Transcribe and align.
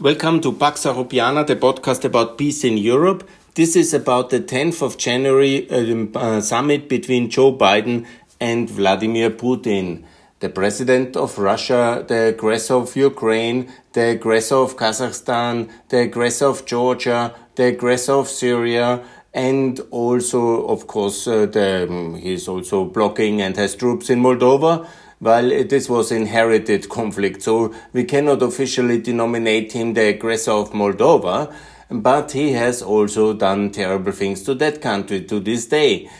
Welcome 0.00 0.40
to 0.40 0.50
Pax 0.50 0.82
Europiana, 0.82 1.46
the 1.46 1.54
podcast 1.54 2.04
about 2.04 2.36
peace 2.36 2.64
in 2.64 2.76
Europe. 2.76 3.28
This 3.54 3.76
is 3.76 3.94
about 3.94 4.30
the 4.30 4.40
10th 4.40 4.82
of 4.82 4.98
January 4.98 5.70
uh, 5.70 6.18
uh, 6.18 6.40
summit 6.40 6.88
between 6.88 7.30
Joe 7.30 7.56
Biden 7.56 8.04
and 8.40 8.68
Vladimir 8.68 9.30
Putin. 9.30 10.02
The 10.40 10.48
president 10.48 11.16
of 11.16 11.38
Russia, 11.38 12.04
the 12.08 12.34
aggressor 12.34 12.74
of 12.74 12.96
Ukraine, 12.96 13.72
the 13.92 14.08
aggressor 14.16 14.56
of 14.56 14.76
Kazakhstan, 14.76 15.70
the 15.90 16.00
aggressor 16.00 16.46
of 16.46 16.66
Georgia, 16.66 17.32
the 17.54 17.66
aggressor 17.66 18.14
of 18.14 18.28
Syria, 18.28 19.00
and 19.32 19.78
also, 19.92 20.66
of 20.66 20.88
course, 20.88 21.28
uh, 21.28 21.46
the, 21.46 21.86
um, 21.88 22.16
he's 22.16 22.48
also 22.48 22.84
blocking 22.84 23.40
and 23.40 23.56
has 23.56 23.76
troops 23.76 24.10
in 24.10 24.20
Moldova 24.20 24.88
while 25.24 25.48
this 25.64 25.88
was 25.88 26.12
inherited 26.12 26.90
conflict. 26.90 27.40
So 27.42 27.74
we 27.94 28.04
cannot 28.04 28.42
officially 28.42 29.00
denominate 29.00 29.72
him 29.72 29.94
the 29.94 30.08
aggressor 30.08 30.50
of 30.50 30.72
Moldova, 30.72 31.54
but 31.90 32.32
he 32.32 32.52
has 32.52 32.82
also 32.82 33.32
done 33.32 33.70
terrible 33.70 34.12
things 34.12 34.42
to 34.42 34.54
that 34.56 34.82
country 34.82 35.22
to 35.24 35.40
this 35.40 35.66
day. 35.66 36.10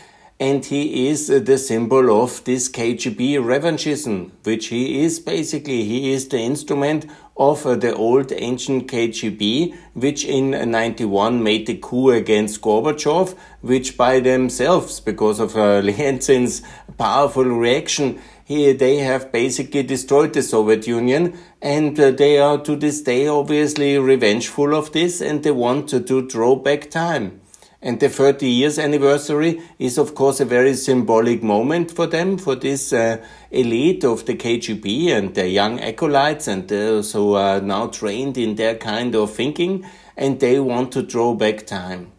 And 0.40 0.64
he 0.64 1.08
is 1.08 1.28
the 1.28 1.58
symbol 1.58 2.22
of 2.22 2.42
this 2.44 2.68
KGB 2.68 3.34
revanchism, 3.50 4.30
which 4.42 4.66
he 4.68 5.04
is 5.04 5.20
basically, 5.20 5.84
he 5.84 6.12
is 6.12 6.26
the 6.28 6.38
instrument 6.38 7.06
of 7.36 7.62
the 7.62 7.94
old 7.94 8.32
ancient 8.32 8.88
KGB, 8.88 9.76
which 9.94 10.24
in 10.24 10.50
91 10.70 11.42
made 11.42 11.66
the 11.66 11.76
coup 11.76 12.10
against 12.10 12.60
Gorbachev, 12.62 13.36
which 13.60 13.96
by 13.96 14.20
themselves, 14.20 14.98
because 14.98 15.40
of 15.40 15.56
uh, 15.56 15.82
powerful 16.98 17.44
reaction, 17.44 18.20
here 18.44 18.74
they 18.74 18.98
have 18.98 19.32
basically 19.32 19.82
destroyed 19.82 20.34
the 20.34 20.42
Soviet 20.42 20.86
Union 20.86 21.38
and 21.62 21.98
uh, 21.98 22.10
they 22.10 22.38
are 22.38 22.58
to 22.58 22.76
this 22.76 23.00
day 23.00 23.26
obviously 23.26 23.98
revengeful 23.98 24.74
of 24.74 24.92
this 24.92 25.22
and 25.22 25.42
they 25.42 25.50
want 25.50 25.88
to, 25.88 26.00
to 26.00 26.26
draw 26.28 26.54
back 26.54 26.90
time. 26.90 27.40
And 27.80 28.00
the 28.00 28.08
30 28.08 28.46
years 28.46 28.78
anniversary 28.78 29.62
is 29.78 29.96
of 29.96 30.14
course 30.14 30.40
a 30.40 30.44
very 30.44 30.74
symbolic 30.74 31.42
moment 31.42 31.90
for 31.90 32.06
them, 32.06 32.36
for 32.36 32.54
this 32.54 32.92
uh, 32.92 33.24
elite 33.50 34.04
of 34.04 34.26
the 34.26 34.34
KGB 34.34 35.08
and 35.08 35.34
the 35.34 35.48
young 35.48 35.80
acolytes 35.80 36.46
and 36.46 36.68
those 36.68 37.12
who 37.12 37.34
are 37.34 37.62
now 37.62 37.86
trained 37.86 38.36
in 38.36 38.56
their 38.56 38.74
kind 38.74 39.14
of 39.14 39.32
thinking 39.32 39.86
and 40.16 40.40
they 40.40 40.60
want 40.60 40.92
to 40.92 41.02
draw 41.02 41.34
back 41.34 41.66
time 41.66 42.12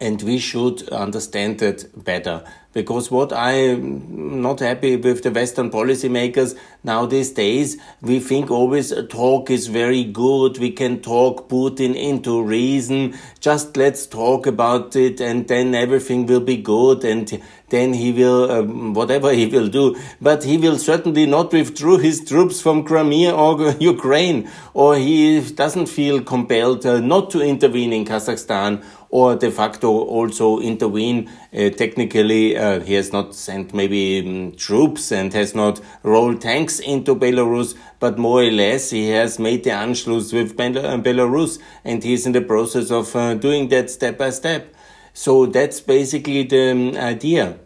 and 0.00 0.20
we 0.22 0.38
should 0.38 0.88
understand 0.88 1.58
that 1.60 2.04
better. 2.04 2.44
Because 2.72 3.10
what 3.10 3.32
I'm 3.32 4.40
not 4.40 4.60
happy 4.60 4.96
with 4.96 5.22
the 5.22 5.30
Western 5.30 5.70
policymakers 5.70 6.56
now 6.82 7.04
these 7.06 7.30
days, 7.30 7.76
we 8.00 8.18
think 8.18 8.50
always 8.50 8.92
talk 9.08 9.50
is 9.50 9.66
very 9.66 10.04
good. 10.04 10.58
We 10.58 10.70
can 10.70 11.00
talk 11.00 11.48
Putin 11.48 11.94
into 11.94 12.42
reason. 12.42 13.14
Just 13.40 13.76
let's 13.76 14.06
talk 14.06 14.46
about 14.46 14.96
it 14.96 15.20
and 15.20 15.46
then 15.46 15.74
everything 15.74 16.26
will 16.26 16.40
be 16.40 16.56
good 16.56 17.04
and 17.04 17.42
then 17.68 17.94
he 17.94 18.12
will, 18.12 18.50
um, 18.50 18.94
whatever 18.94 19.32
he 19.32 19.46
will 19.46 19.68
do. 19.68 19.96
But 20.20 20.44
he 20.44 20.56
will 20.56 20.78
certainly 20.78 21.26
not 21.26 21.52
withdraw 21.52 21.98
his 21.98 22.24
troops 22.24 22.60
from 22.60 22.84
Crimea 22.84 23.34
or 23.34 23.70
Ukraine 23.80 24.50
or 24.74 24.96
he 24.96 25.40
doesn't 25.40 25.86
feel 25.86 26.22
compelled 26.22 26.84
uh, 26.86 27.00
not 27.00 27.30
to 27.30 27.40
intervene 27.40 27.92
in 27.92 28.04
Kazakhstan 28.04 28.84
or 29.12 29.36
de 29.36 29.50
facto 29.50 29.88
also 29.88 30.58
intervene. 30.58 31.30
Uh, 31.54 31.68
technically, 31.68 32.56
uh, 32.56 32.80
he 32.80 32.94
has 32.94 33.12
not 33.12 33.34
sent 33.34 33.74
maybe 33.74 34.20
um, 34.20 34.52
troops 34.52 35.12
and 35.12 35.34
has 35.34 35.54
not 35.54 35.80
rolled 36.02 36.40
tanks 36.40 36.80
into 36.80 37.14
Belarus, 37.14 37.76
but 38.00 38.18
more 38.18 38.42
or 38.42 38.50
less 38.50 38.88
he 38.90 39.10
has 39.10 39.38
made 39.38 39.64
the 39.64 39.70
Anschluss 39.70 40.32
with 40.32 40.58
uh, 40.58 40.96
Belarus 40.96 41.58
and 41.84 42.02
he's 42.02 42.26
in 42.26 42.32
the 42.32 42.40
process 42.40 42.90
of 42.90 43.14
uh, 43.14 43.34
doing 43.34 43.68
that 43.68 43.90
step 43.90 44.16
by 44.16 44.30
step. 44.30 44.74
So 45.12 45.44
that's 45.44 45.78
basically 45.80 46.44
the 46.44 46.70
um, 46.70 46.96
idea 46.96 47.58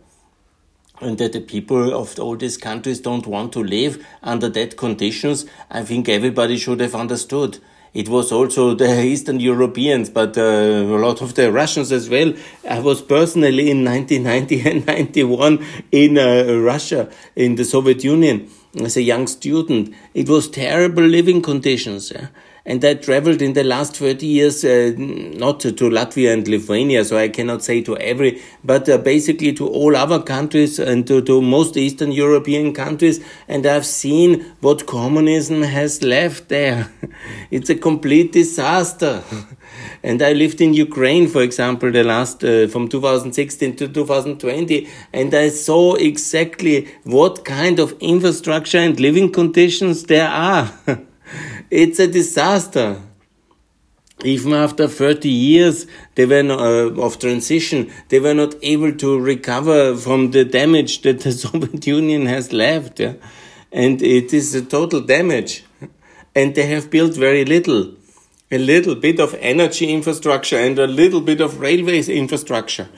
and 1.01 1.17
that 1.19 1.33
the 1.33 1.41
people 1.41 1.95
of 1.95 2.19
all 2.19 2.37
these 2.37 2.57
countries 2.57 3.01
don't 3.01 3.27
want 3.27 3.53
to 3.53 3.63
live 3.63 4.05
under 4.21 4.49
that 4.49 4.77
conditions, 4.77 5.47
I 5.71 5.85
think 5.85 6.09
everybody 6.09 6.57
should 6.57 6.81
have 6.81 6.95
understood. 6.95 7.59
It 7.97 8.11
was 8.11 8.31
also 8.31 8.75
the 8.75 9.03
Eastern 9.13 9.41
Europeans, 9.41 10.11
but 10.11 10.37
uh, 10.37 10.43
a 10.43 10.99
lot 11.07 11.23
of 11.23 11.35
the 11.35 11.51
Russians 11.51 11.91
as 11.93 12.11
well. 12.11 12.35
I 12.69 12.79
was 12.81 13.01
personally 13.01 13.71
in 13.71 13.87
1990 13.87 14.71
and 14.71 14.87
91 15.25 15.65
in 15.93 16.19
uh, 16.19 16.59
Russia, 16.61 17.09
in 17.35 17.55
the 17.55 17.65
Soviet 17.65 18.05
Union, 18.05 18.51
as 18.85 18.99
a 18.99 19.03
young 19.03 19.27
student. 19.27 19.95
It 20.13 20.29
was 20.29 20.47
terrible 20.47 21.05
living 21.05 21.41
conditions. 21.41 22.13
Yeah? 22.15 22.29
And 22.67 22.85
I 22.85 22.95
traveled 22.95 23.41
in 23.43 23.53
the 23.53 23.63
last 23.63 23.97
30 23.97 24.27
years, 24.27 24.65
uh, 24.65 24.93
not 24.97 25.61
to, 25.61 25.71
to, 25.71 25.89
Latvia 25.89 26.33
and 26.33 26.47
Lithuania, 26.49 27.05
so 27.05 27.17
I 27.17 27.29
cannot 27.29 27.63
say 27.63 27.81
to 27.83 27.97
every, 27.99 28.43
but 28.65 28.89
uh, 28.89 28.99
basically 28.99 29.53
to 29.53 29.69
all 29.69 29.95
other 29.95 30.21
countries 30.21 30.81
and 30.81 31.07
to, 31.07 31.23
to 31.23 31.41
most 31.41 31.77
Eastern 31.77 32.11
European 32.11 32.75
countries, 32.75 33.25
and 33.47 33.65
I've 33.65 33.87
seen 33.87 34.45
what 34.61 34.87
communism 34.87 35.63
has 35.63 36.03
left 36.03 36.49
there. 36.49 36.91
it's 37.53 37.71
a 37.71 37.77
complete 37.77 38.33
disaster. 38.33 39.23
and 40.03 40.21
I 40.21 40.33
lived 40.33 40.61
in 40.61 40.75
Ukraine, 40.75 41.29
for 41.29 41.43
example, 41.43 41.93
the 41.93 42.03
last, 42.03 42.43
uh, 42.43 42.67
from 42.67 42.89
2016 42.89 43.77
to 43.77 43.87
2020, 43.89 44.89
and 45.13 45.33
I 45.33 45.51
saw 45.51 45.95
exactly 45.95 46.89
what 47.05 47.45
kind 47.45 47.79
of 47.79 47.95
infrastructure 48.01 48.79
and 48.79 48.99
living 48.99 49.31
conditions 49.31 50.03
there 50.03 50.29
are. 50.29 50.73
It's 51.71 51.99
a 51.99 52.07
disaster. 52.07 53.01
Even 54.25 54.55
after 54.55 54.89
30 54.89 55.29
years 55.29 55.87
they 56.15 56.25
were 56.25 56.43
not, 56.43 56.61
uh, 56.61 57.03
of 57.03 57.19
transition, 57.19 57.93
they 58.09 58.19
were 58.19 58.33
not 58.33 58.55
able 58.63 58.93
to 58.93 59.21
recover 59.21 59.95
from 59.95 60.31
the 60.31 60.45
damage 60.45 61.03
that 61.03 61.21
the 61.21 61.33
Soviet 61.33 61.87
Union 61.87 62.27
has 62.27 62.53
left. 62.53 63.01
Yeah? 63.01 63.15
And 63.73 64.01
it 64.01 64.33
is 64.33 64.55
a 64.55 64.65
total 64.65 65.01
damage. 65.01 65.65
And 66.35 66.55
they 66.55 66.67
have 66.67 66.91
built 66.91 67.15
very 67.15 67.45
little. 67.45 67.93
A 68.51 68.59
little 68.59 68.95
bit 68.95 69.19
of 69.19 69.35
energy 69.41 69.93
infrastructure 69.93 70.57
and 70.57 70.79
a 70.79 70.87
little 70.87 71.21
bit 71.21 71.41
of 71.41 71.61
railways 71.61 72.09
infrastructure. 72.09 72.89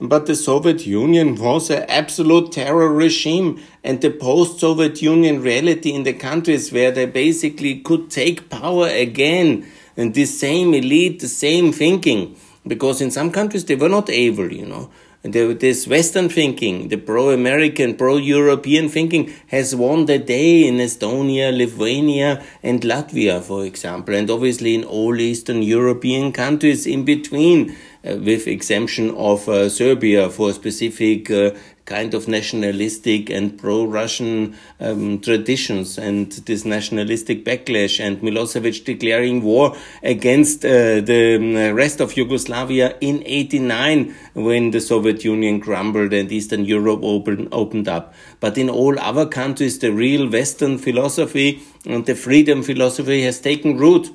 But 0.00 0.26
the 0.26 0.36
Soviet 0.36 0.86
Union 0.86 1.34
was 1.34 1.70
an 1.70 1.84
absolute 1.88 2.52
terror 2.52 2.92
regime 2.92 3.60
and 3.82 4.00
the 4.00 4.10
post-Soviet 4.10 5.02
Union 5.02 5.42
reality 5.42 5.92
in 5.92 6.04
the 6.04 6.12
countries 6.12 6.72
where 6.72 6.92
they 6.92 7.06
basically 7.06 7.80
could 7.80 8.08
take 8.08 8.48
power 8.48 8.86
again 8.86 9.66
and 9.96 10.14
the 10.14 10.24
same 10.24 10.72
elite, 10.72 11.18
the 11.18 11.26
same 11.28 11.72
thinking. 11.72 12.36
Because 12.64 13.00
in 13.00 13.10
some 13.10 13.32
countries 13.32 13.64
they 13.64 13.74
were 13.74 13.88
not 13.88 14.08
able, 14.08 14.52
you 14.52 14.66
know. 14.66 14.90
The, 15.22 15.52
this 15.52 15.88
Western 15.88 16.28
thinking, 16.28 16.88
the 16.88 16.96
pro-American, 16.96 17.96
pro-European 17.96 18.88
thinking 18.88 19.34
has 19.48 19.74
won 19.74 20.06
the 20.06 20.18
day 20.18 20.66
in 20.66 20.76
Estonia, 20.76 21.54
Lithuania 21.54 22.44
and 22.62 22.80
Latvia, 22.82 23.42
for 23.42 23.64
example, 23.64 24.14
and 24.14 24.30
obviously 24.30 24.76
in 24.76 24.84
all 24.84 25.18
Eastern 25.18 25.62
European 25.62 26.30
countries 26.30 26.86
in 26.86 27.04
between. 27.04 27.76
Uh, 28.08 28.16
with 28.16 28.46
exemption 28.46 29.10
of 29.16 29.48
uh, 29.48 29.68
Serbia 29.68 30.30
for 30.30 30.52
specific 30.52 31.30
uh, 31.30 31.50
kind 31.84 32.14
of 32.14 32.28
nationalistic 32.28 33.28
and 33.30 33.58
pro-Russian 33.58 34.54
um, 34.80 35.18
traditions 35.20 35.98
and 35.98 36.30
this 36.32 36.64
nationalistic 36.64 37.44
backlash 37.44 37.98
and 37.98 38.20
Milosevic 38.20 38.84
declaring 38.84 39.42
war 39.42 39.74
against 40.02 40.64
uh, 40.64 41.00
the 41.00 41.36
um, 41.36 41.74
rest 41.74 42.00
of 42.00 42.16
Yugoslavia 42.16 42.96
in 43.00 43.22
89 43.26 44.14
when 44.34 44.70
the 44.70 44.80
Soviet 44.80 45.24
Union 45.24 45.60
crumbled 45.60 46.12
and 46.12 46.30
Eastern 46.30 46.64
Europe 46.64 47.00
opened, 47.02 47.48
opened 47.52 47.88
up. 47.88 48.14
But 48.40 48.56
in 48.56 48.70
all 48.70 48.98
other 48.98 49.26
countries, 49.26 49.78
the 49.78 49.92
real 49.92 50.30
Western 50.30 50.78
philosophy 50.78 51.62
and 51.84 52.06
the 52.06 52.14
freedom 52.14 52.62
philosophy 52.62 53.22
has 53.22 53.40
taken 53.40 53.76
root 53.76 54.14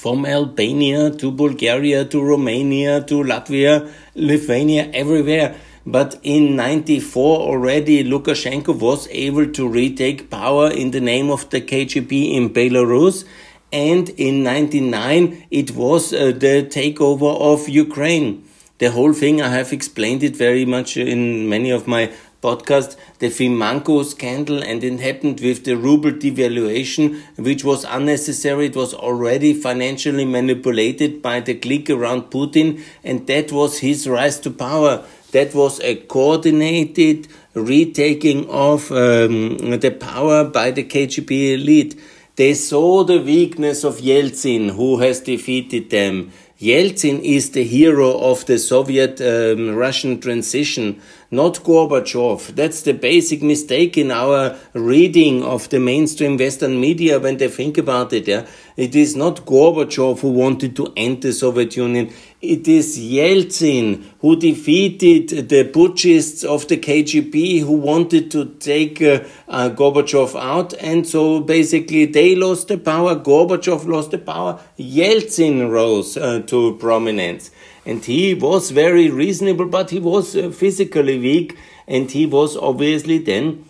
from 0.00 0.24
Albania 0.24 1.10
to 1.10 1.30
Bulgaria 1.30 2.06
to 2.06 2.22
Romania 2.22 3.02
to 3.02 3.16
Latvia, 3.22 3.92
Lithuania, 4.14 4.90
everywhere. 4.94 5.56
But 5.84 6.18
in 6.22 6.56
94 6.56 7.40
already 7.40 8.02
Lukashenko 8.02 8.78
was 8.78 9.08
able 9.10 9.52
to 9.52 9.68
retake 9.68 10.30
power 10.30 10.70
in 10.70 10.90
the 10.92 11.00
name 11.02 11.30
of 11.30 11.50
the 11.50 11.60
KGB 11.60 12.34
in 12.34 12.48
Belarus. 12.48 13.24
And 13.72 14.08
in 14.10 14.42
99 14.42 15.46
it 15.50 15.72
was 15.72 16.14
uh, 16.14 16.32
the 16.44 16.66
takeover 16.78 17.38
of 17.38 17.68
Ukraine. 17.68 18.44
The 18.78 18.90
whole 18.90 19.12
thing, 19.12 19.42
I 19.42 19.48
have 19.48 19.74
explained 19.74 20.22
it 20.22 20.34
very 20.34 20.64
much 20.64 20.96
in 20.96 21.50
many 21.50 21.70
of 21.70 21.86
my 21.86 22.10
podcast, 22.42 22.96
the 23.18 23.28
Fimaco 23.28 24.04
scandal, 24.04 24.62
and 24.62 24.82
it 24.82 25.00
happened 25.00 25.40
with 25.40 25.64
the 25.64 25.76
ruble 25.76 26.12
devaluation, 26.12 27.20
which 27.36 27.64
was 27.64 27.84
unnecessary. 27.84 28.66
It 28.66 28.76
was 28.76 28.94
already 28.94 29.52
financially 29.52 30.24
manipulated 30.24 31.22
by 31.22 31.40
the 31.40 31.54
clique 31.54 31.90
around 31.90 32.30
Putin, 32.30 32.82
and 33.04 33.26
that 33.26 33.52
was 33.52 33.78
his 33.78 34.08
rise 34.08 34.40
to 34.40 34.50
power. 34.50 35.04
That 35.32 35.54
was 35.54 35.80
a 35.80 35.96
coordinated 35.96 37.28
retaking 37.54 38.48
of 38.48 38.90
um, 38.90 39.58
the 39.78 39.90
power 39.90 40.44
by 40.44 40.70
the 40.70 40.84
KGB 40.84 41.54
elite. 41.54 42.00
They 42.36 42.54
saw 42.54 43.04
the 43.04 43.20
weakness 43.20 43.84
of 43.84 43.98
Yeltsin, 43.98 44.70
who 44.70 44.98
has 44.98 45.20
defeated 45.20 45.90
them. 45.90 46.32
Yeltsin 46.60 47.20
is 47.22 47.52
the 47.52 47.64
hero 47.64 48.18
of 48.18 48.44
the 48.46 48.58
Soviet 48.58 49.20
um, 49.20 49.74
Russian 49.76 50.20
transition 50.20 51.00
not 51.30 51.54
Gorbachev. 51.62 52.56
That's 52.56 52.82
the 52.82 52.92
basic 52.92 53.40
mistake 53.42 53.96
in 53.96 54.10
our 54.10 54.56
reading 54.74 55.44
of 55.44 55.68
the 55.68 55.78
mainstream 55.78 56.36
Western 56.36 56.80
media 56.80 57.20
when 57.20 57.36
they 57.36 57.46
think 57.46 57.78
about 57.78 58.12
it. 58.12 58.26
Yeah? 58.26 58.46
It 58.76 58.96
is 58.96 59.14
not 59.14 59.46
Gorbachev 59.46 60.20
who 60.20 60.30
wanted 60.30 60.74
to 60.76 60.92
end 60.96 61.22
the 61.22 61.32
Soviet 61.32 61.76
Union. 61.76 62.12
It 62.42 62.66
is 62.66 62.98
Yeltsin 62.98 64.04
who 64.20 64.34
defeated 64.34 65.48
the 65.48 65.64
putschists 65.64 66.42
of 66.42 66.66
the 66.66 66.78
KGB 66.78 67.60
who 67.60 67.74
wanted 67.74 68.30
to 68.32 68.46
take 68.58 69.00
uh, 69.00 69.20
uh, 69.48 69.70
Gorbachev 69.70 70.34
out. 70.40 70.74
And 70.80 71.06
so 71.06 71.40
basically 71.40 72.06
they 72.06 72.34
lost 72.34 72.68
the 72.68 72.78
power. 72.78 73.14
Gorbachev 73.14 73.86
lost 73.86 74.10
the 74.10 74.18
power. 74.18 74.58
Yeltsin 74.78 75.70
rose 75.70 76.16
uh, 76.16 76.40
to 76.46 76.76
prominence 76.78 77.52
and 77.86 78.04
he 78.04 78.34
was 78.34 78.70
very 78.70 79.10
reasonable, 79.10 79.66
but 79.66 79.90
he 79.90 79.98
was 79.98 80.36
uh, 80.36 80.50
physically 80.50 81.18
weak, 81.18 81.56
and 81.86 82.10
he 82.10 82.26
was 82.26 82.56
obviously 82.56 83.18
then 83.18 83.64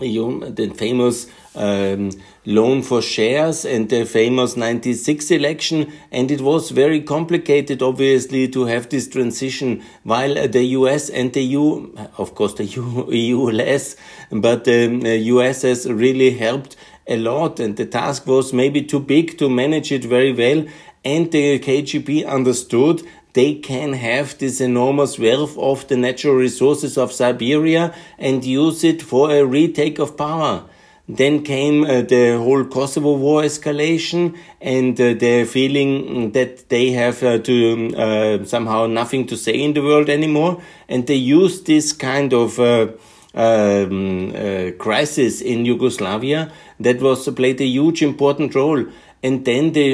you, 0.00 0.40
the 0.50 0.68
famous 0.70 1.26
um, 1.54 2.10
loan 2.44 2.82
for 2.82 3.00
shares 3.00 3.64
and 3.64 3.88
the 3.88 4.04
famous 4.04 4.56
96 4.56 5.30
election. 5.30 5.92
And 6.12 6.30
it 6.30 6.40
was 6.40 6.70
very 6.70 7.00
complicated 7.00 7.82
obviously 7.82 8.48
to 8.48 8.66
have 8.66 8.88
this 8.88 9.08
transition 9.08 9.82
while 10.04 10.38
uh, 10.38 10.46
the 10.46 10.64
US 10.64 11.08
and 11.08 11.32
the 11.32 11.42
EU 11.42 11.92
of 12.18 12.34
course 12.34 12.54
the 12.54 12.64
EU, 12.64 13.50
less 13.50 13.96
but 14.30 14.64
the 14.64 14.86
um, 14.86 15.04
US 15.04 15.62
has 15.62 15.90
really 15.90 16.30
helped 16.36 16.76
a 17.08 17.16
lot. 17.16 17.60
And 17.60 17.76
the 17.76 17.86
task 17.86 18.26
was 18.26 18.52
maybe 18.52 18.82
too 18.82 19.00
big 19.00 19.38
to 19.38 19.48
manage 19.48 19.92
it 19.92 20.04
very 20.04 20.32
well 20.32 20.66
and 21.06 21.30
the 21.30 21.60
KGB 21.60 22.26
understood 22.26 23.02
they 23.32 23.54
can 23.54 23.92
have 23.92 24.36
this 24.38 24.60
enormous 24.60 25.18
wealth 25.20 25.56
of 25.56 25.86
the 25.86 25.96
natural 25.96 26.34
resources 26.34 26.98
of 26.98 27.12
Siberia 27.12 27.94
and 28.18 28.44
use 28.44 28.82
it 28.82 29.02
for 29.02 29.30
a 29.30 29.44
retake 29.44 30.00
of 30.00 30.16
power. 30.16 30.64
Then 31.08 31.44
came 31.44 31.84
uh, 31.84 32.00
the 32.00 32.38
whole 32.38 32.64
Kosovo 32.64 33.12
war 33.16 33.42
escalation 33.42 34.36
and 34.60 35.00
uh, 35.00 35.14
the 35.14 35.44
feeling 35.44 36.32
that 36.32 36.68
they 36.70 36.90
have 36.90 37.22
uh, 37.22 37.38
to 37.38 37.56
um, 37.72 37.94
uh, 37.96 38.44
somehow 38.44 38.86
nothing 38.86 39.28
to 39.28 39.36
say 39.36 39.54
in 39.62 39.74
the 39.74 39.82
world 39.82 40.08
anymore. 40.10 40.60
And 40.88 41.06
they 41.06 41.14
used 41.14 41.66
this 41.66 41.92
kind 41.92 42.32
of 42.34 42.58
uh, 42.58 42.88
um, 43.36 44.34
uh, 44.34 44.70
crisis 44.78 45.40
in 45.40 45.66
Yugoslavia 45.66 46.50
that 46.80 47.00
was 47.00 47.28
played 47.28 47.60
a 47.60 47.66
huge 47.66 48.02
important 48.02 48.54
role 48.54 48.86
and 49.26 49.44
then 49.44 49.72
they 49.72 49.90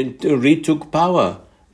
retook 0.48 0.90
power. 0.90 1.28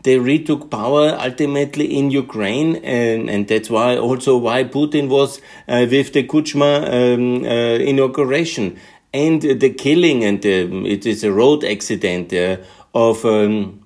They 0.05 0.17
retook 0.19 0.71
power 0.71 1.07
ultimately 1.29 1.87
in 1.99 2.11
Ukraine, 2.11 2.77
and, 2.77 3.29
and 3.29 3.49
that's 3.49 3.69
why 3.69 3.97
also 3.97 4.37
why 4.37 4.63
Putin 4.65 5.09
was 5.09 5.41
uh, 5.67 5.85
with 5.91 6.13
the 6.13 6.23
Kuchma 6.23 6.73
um, 6.99 7.45
uh, 7.45 7.91
inauguration 7.93 8.79
and 9.13 9.43
the 9.43 9.71
killing, 9.71 10.25
and 10.25 10.41
uh, 10.47 10.89
it 10.95 11.05
is 11.05 11.25
a 11.25 11.33
road 11.33 11.65
accident 11.65 12.33
uh, 12.33 12.59
of. 12.95 13.25
Um, 13.25 13.83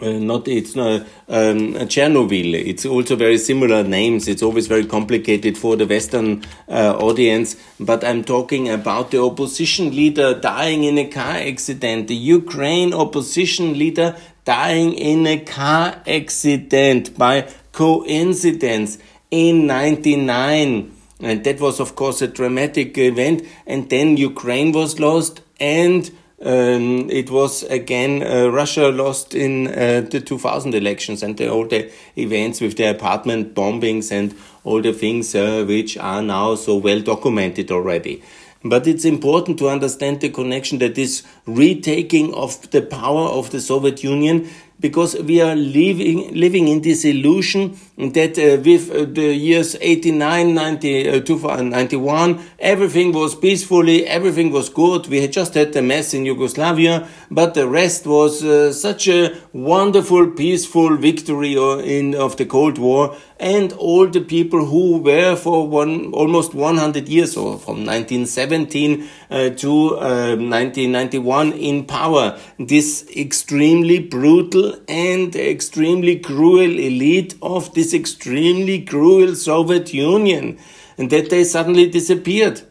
uh, 0.00 0.10
not 0.10 0.48
it's 0.48 0.74
not 0.74 1.02
um, 1.28 1.74
Chernobyl. 1.86 2.54
It's 2.54 2.84
also 2.84 3.14
very 3.14 3.38
similar 3.38 3.84
names. 3.84 4.26
It's 4.26 4.42
always 4.42 4.66
very 4.66 4.86
complicated 4.86 5.56
for 5.56 5.76
the 5.76 5.86
Western 5.86 6.42
uh, 6.68 6.96
audience. 6.98 7.56
But 7.78 8.02
I'm 8.02 8.24
talking 8.24 8.68
about 8.68 9.12
the 9.12 9.22
opposition 9.22 9.94
leader 9.94 10.34
dying 10.38 10.84
in 10.84 10.98
a 10.98 11.06
car 11.06 11.36
accident. 11.36 12.08
The 12.08 12.16
Ukraine 12.16 12.92
opposition 12.92 13.78
leader 13.78 14.16
dying 14.44 14.94
in 14.94 15.26
a 15.26 15.38
car 15.38 16.02
accident 16.06 17.16
by 17.16 17.48
coincidence 17.72 18.98
in 19.30 19.66
99. 19.66 20.92
And 21.20 21.44
that 21.44 21.60
was, 21.60 21.78
of 21.78 21.94
course, 21.94 22.20
a 22.20 22.26
dramatic 22.26 22.98
event. 22.98 23.46
And 23.66 23.88
then 23.88 24.16
Ukraine 24.16 24.72
was 24.72 24.98
lost 24.98 25.40
and 25.60 26.10
um, 26.40 27.08
it 27.10 27.30
was 27.30 27.62
again 27.64 28.22
uh, 28.22 28.48
Russia 28.48 28.88
lost 28.88 29.34
in 29.34 29.68
uh, 29.68 30.06
the 30.10 30.20
2000 30.20 30.74
elections 30.74 31.22
and 31.22 31.36
the, 31.36 31.50
all 31.50 31.66
the 31.66 31.90
events 32.16 32.60
with 32.60 32.76
the 32.76 32.84
apartment 32.84 33.54
bombings 33.54 34.10
and 34.10 34.34
all 34.64 34.82
the 34.82 34.92
things 34.92 35.34
uh, 35.34 35.64
which 35.66 35.96
are 35.96 36.22
now 36.22 36.54
so 36.54 36.76
well 36.76 37.00
documented 37.00 37.70
already. 37.70 38.22
But 38.66 38.86
it's 38.86 39.04
important 39.04 39.58
to 39.58 39.68
understand 39.68 40.22
the 40.22 40.30
connection 40.30 40.78
that 40.78 40.94
this 40.94 41.22
retaking 41.44 42.32
of 42.32 42.70
the 42.70 42.80
power 42.80 43.28
of 43.28 43.50
the 43.50 43.60
Soviet 43.60 44.02
Union 44.02 44.48
because 44.80 45.16
we 45.20 45.40
are 45.40 45.54
living, 45.54 46.34
living 46.34 46.68
in 46.68 46.82
this 46.82 47.04
illusion 47.04 47.78
that 47.96 48.38
uh, 48.38 48.60
with 48.62 48.90
uh, 48.90 49.04
the 49.04 49.34
years 49.34 49.76
89, 49.80 50.54
90, 50.54 51.08
uh, 51.08 51.62
91, 51.62 52.40
everything 52.58 53.12
was 53.12 53.34
peacefully, 53.34 54.06
everything 54.06 54.50
was 54.50 54.68
good. 54.68 55.06
We 55.06 55.20
had 55.20 55.32
just 55.32 55.54
had 55.54 55.72
the 55.72 55.82
mess 55.82 56.12
in 56.12 56.26
Yugoslavia, 56.26 57.08
but 57.34 57.54
the 57.54 57.66
rest 57.66 58.06
was 58.06 58.44
uh, 58.44 58.72
such 58.72 59.08
a 59.08 59.36
wonderful, 59.52 60.30
peaceful 60.30 60.96
victory 60.96 61.56
uh, 61.56 61.78
in, 61.78 62.14
of 62.14 62.36
the 62.36 62.46
Cold 62.46 62.78
War. 62.78 63.16
And 63.40 63.72
all 63.72 64.06
the 64.06 64.20
people 64.20 64.64
who 64.64 64.98
were 64.98 65.34
for 65.34 65.68
one, 65.68 66.12
almost 66.12 66.54
100 66.54 67.08
years, 67.08 67.36
or 67.36 67.58
from 67.58 67.84
1917 67.84 69.08
uh, 69.30 69.50
to 69.50 69.90
1991 69.96 71.52
in 71.52 71.84
power, 71.84 72.38
this 72.58 73.04
extremely 73.16 73.98
brutal 73.98 74.76
and 74.86 75.34
extremely 75.34 76.20
cruel 76.20 76.78
elite 76.78 77.34
of 77.42 77.74
this 77.74 77.92
extremely 77.92 78.82
cruel 78.82 79.34
Soviet 79.34 79.92
Union, 79.92 80.58
and 80.96 81.10
that 81.10 81.30
they 81.30 81.42
suddenly 81.42 81.90
disappeared 81.90 82.62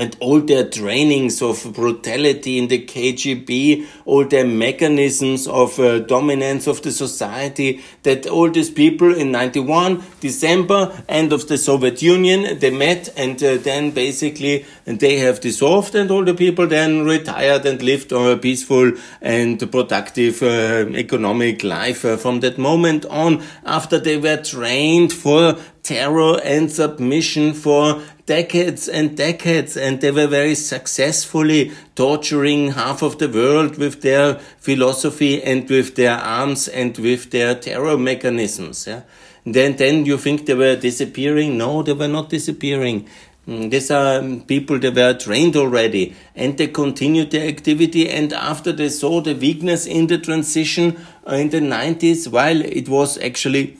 and 0.00 0.16
all 0.20 0.40
their 0.40 0.66
trainings 0.66 1.42
of 1.42 1.74
brutality 1.74 2.56
in 2.58 2.68
the 2.68 2.84
KGB, 2.86 3.86
all 4.06 4.24
their 4.24 4.46
mechanisms 4.46 5.46
of 5.46 5.78
uh, 5.78 5.98
dominance 5.98 6.66
of 6.66 6.80
the 6.80 6.90
society, 6.90 7.82
that 8.02 8.26
all 8.26 8.50
these 8.50 8.70
people 8.70 9.14
in 9.14 9.30
91, 9.30 10.02
December, 10.20 11.04
end 11.06 11.34
of 11.34 11.48
the 11.48 11.58
Soviet 11.58 12.00
Union, 12.00 12.58
they 12.58 12.70
met 12.70 13.10
and 13.14 13.42
uh, 13.42 13.58
then 13.58 13.90
basically 13.90 14.64
they 14.86 15.18
have 15.18 15.40
dissolved 15.40 15.94
and 15.94 16.10
all 16.10 16.24
the 16.24 16.34
people 16.34 16.66
then 16.66 17.04
retired 17.04 17.66
and 17.66 17.82
lived 17.82 18.10
a 18.12 18.38
peaceful 18.38 18.92
and 19.20 19.70
productive 19.70 20.42
uh, 20.42 20.88
economic 20.94 21.62
life 21.62 22.06
uh, 22.06 22.16
from 22.16 22.40
that 22.40 22.56
moment 22.56 23.04
on. 23.06 23.42
After 23.66 23.98
they 23.98 24.16
were 24.16 24.38
trained 24.38 25.12
for 25.12 25.58
terror 25.82 26.40
and 26.44 26.70
submission 26.70 27.52
for 27.52 28.02
decades 28.30 28.88
and 28.88 29.16
decades, 29.16 29.76
and 29.76 30.00
they 30.00 30.12
were 30.12 30.28
very 30.28 30.54
successfully 30.54 31.72
torturing 31.96 32.70
half 32.70 33.02
of 33.02 33.18
the 33.18 33.28
world 33.28 33.76
with 33.76 34.02
their 34.02 34.34
philosophy 34.66 35.42
and 35.42 35.68
with 35.68 35.96
their 35.96 36.16
arms 36.16 36.68
and 36.68 36.96
with 36.98 37.32
their 37.32 37.56
terror 37.56 37.98
mechanisms. 37.98 38.86
Yeah? 38.86 39.02
Then, 39.44 39.74
then 39.74 40.06
you 40.06 40.16
think 40.16 40.46
they 40.46 40.54
were 40.54 40.76
disappearing? 40.76 41.58
No, 41.58 41.82
they 41.82 41.92
were 41.92 42.06
not 42.06 42.30
disappearing. 42.30 43.08
Mm, 43.48 43.68
these 43.68 43.90
are 43.90 44.22
people 44.46 44.78
that 44.78 44.94
were 44.94 45.14
trained 45.14 45.56
already 45.56 46.14
and 46.36 46.56
they 46.56 46.68
continued 46.68 47.32
their 47.32 47.48
activity. 47.48 48.08
And 48.08 48.32
after 48.32 48.70
they 48.70 48.90
saw 48.90 49.20
the 49.20 49.34
weakness 49.34 49.86
in 49.86 50.06
the 50.06 50.18
transition 50.18 51.04
uh, 51.28 51.34
in 51.34 51.50
the 51.50 51.58
90s, 51.58 52.28
while 52.28 52.62
it 52.62 52.88
was 52.88 53.18
actually 53.18 53.76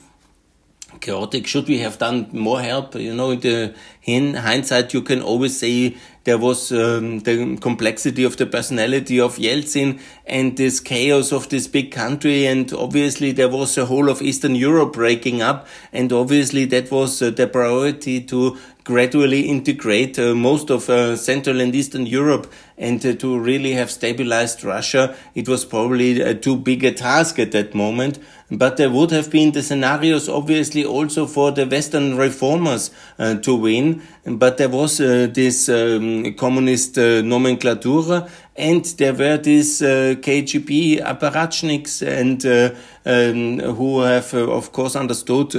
chaotic. 1.01 1.47
Should 1.47 1.67
we 1.67 1.79
have 1.79 1.97
done 1.97 2.29
more 2.31 2.61
help? 2.61 2.95
You 2.95 3.13
know, 3.13 3.31
in 3.31 3.39
the 3.41 3.75
in 4.03 4.35
hindsight, 4.35 4.93
you 4.93 5.01
can 5.01 5.21
always 5.21 5.59
say 5.59 5.97
there 6.23 6.37
was 6.37 6.71
um, 6.71 7.19
the 7.19 7.57
complexity 7.57 8.23
of 8.23 8.37
the 8.37 8.45
personality 8.45 9.19
of 9.19 9.37
Yeltsin 9.37 9.99
and 10.25 10.55
this 10.55 10.79
chaos 10.79 11.31
of 11.31 11.49
this 11.49 11.67
big 11.67 11.91
country. 11.91 12.45
And 12.45 12.71
obviously, 12.73 13.31
there 13.31 13.49
was 13.49 13.77
a 13.77 13.85
whole 13.85 14.09
of 14.09 14.21
Eastern 14.21 14.55
Europe 14.55 14.93
breaking 14.93 15.41
up. 15.41 15.67
And 15.91 16.13
obviously, 16.13 16.65
that 16.65 16.91
was 16.91 17.21
uh, 17.21 17.31
the 17.31 17.47
priority 17.47 18.21
to 18.21 18.57
gradually 18.91 19.41
integrate 19.47 20.19
uh, 20.19 20.35
most 20.35 20.69
of 20.69 20.89
uh, 20.89 21.15
Central 21.15 21.61
and 21.61 21.73
Eastern 21.73 22.05
Europe 22.05 22.51
and 22.77 23.05
uh, 23.05 23.13
to 23.13 23.39
really 23.39 23.71
have 23.71 23.89
stabilized 23.89 24.65
Russia. 24.65 25.15
It 25.33 25.47
was 25.47 25.63
probably 25.63 26.21
uh, 26.21 26.33
too 26.33 26.57
big 26.57 26.83
a 26.83 26.91
task 26.91 27.39
at 27.39 27.53
that 27.53 27.73
moment. 27.73 28.19
But 28.51 28.75
there 28.75 28.89
would 28.89 29.11
have 29.11 29.31
been 29.31 29.53
the 29.53 29.63
scenarios, 29.63 30.27
obviously, 30.27 30.83
also 30.83 31.25
for 31.25 31.51
the 31.51 31.65
Western 31.65 32.17
reformers 32.17 32.91
uh, 33.17 33.35
to 33.35 33.55
win. 33.55 34.01
But 34.25 34.57
there 34.57 34.67
was 34.67 34.99
uh, 34.99 35.29
this 35.31 35.69
um, 35.69 36.33
communist 36.33 36.97
nomenclature 36.97 38.27
and 38.55 38.83
there 38.83 39.13
were 39.13 39.37
these 39.37 39.81
uh, 39.81 40.15
KGB 40.19 41.01
apparatchiks 41.01 42.05
and 42.05 42.45
uh, 42.45 42.75
um, 43.05 43.59
who 43.75 44.01
have, 44.01 44.33
uh, 44.33 44.51
of 44.51 44.71
course, 44.71 44.95
understood 44.95 45.53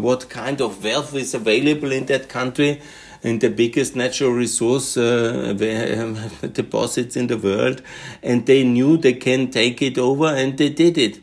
what 0.00 0.28
kind 0.28 0.60
of 0.60 0.82
wealth 0.82 1.14
is 1.14 1.34
available 1.34 1.90
in 1.90 2.06
that 2.06 2.28
country 2.28 2.80
and 3.22 3.40
the 3.40 3.50
biggest 3.50 3.96
natural 3.96 4.30
resource 4.30 4.96
uh, 4.96 5.52
deposits 6.52 7.16
in 7.16 7.26
the 7.26 7.36
world, 7.36 7.82
and 8.22 8.46
they 8.46 8.62
knew 8.62 8.96
they 8.96 9.14
can 9.14 9.50
take 9.50 9.82
it 9.82 9.98
over, 9.98 10.26
and 10.26 10.58
they 10.58 10.68
did 10.68 10.96
it. 10.96 11.20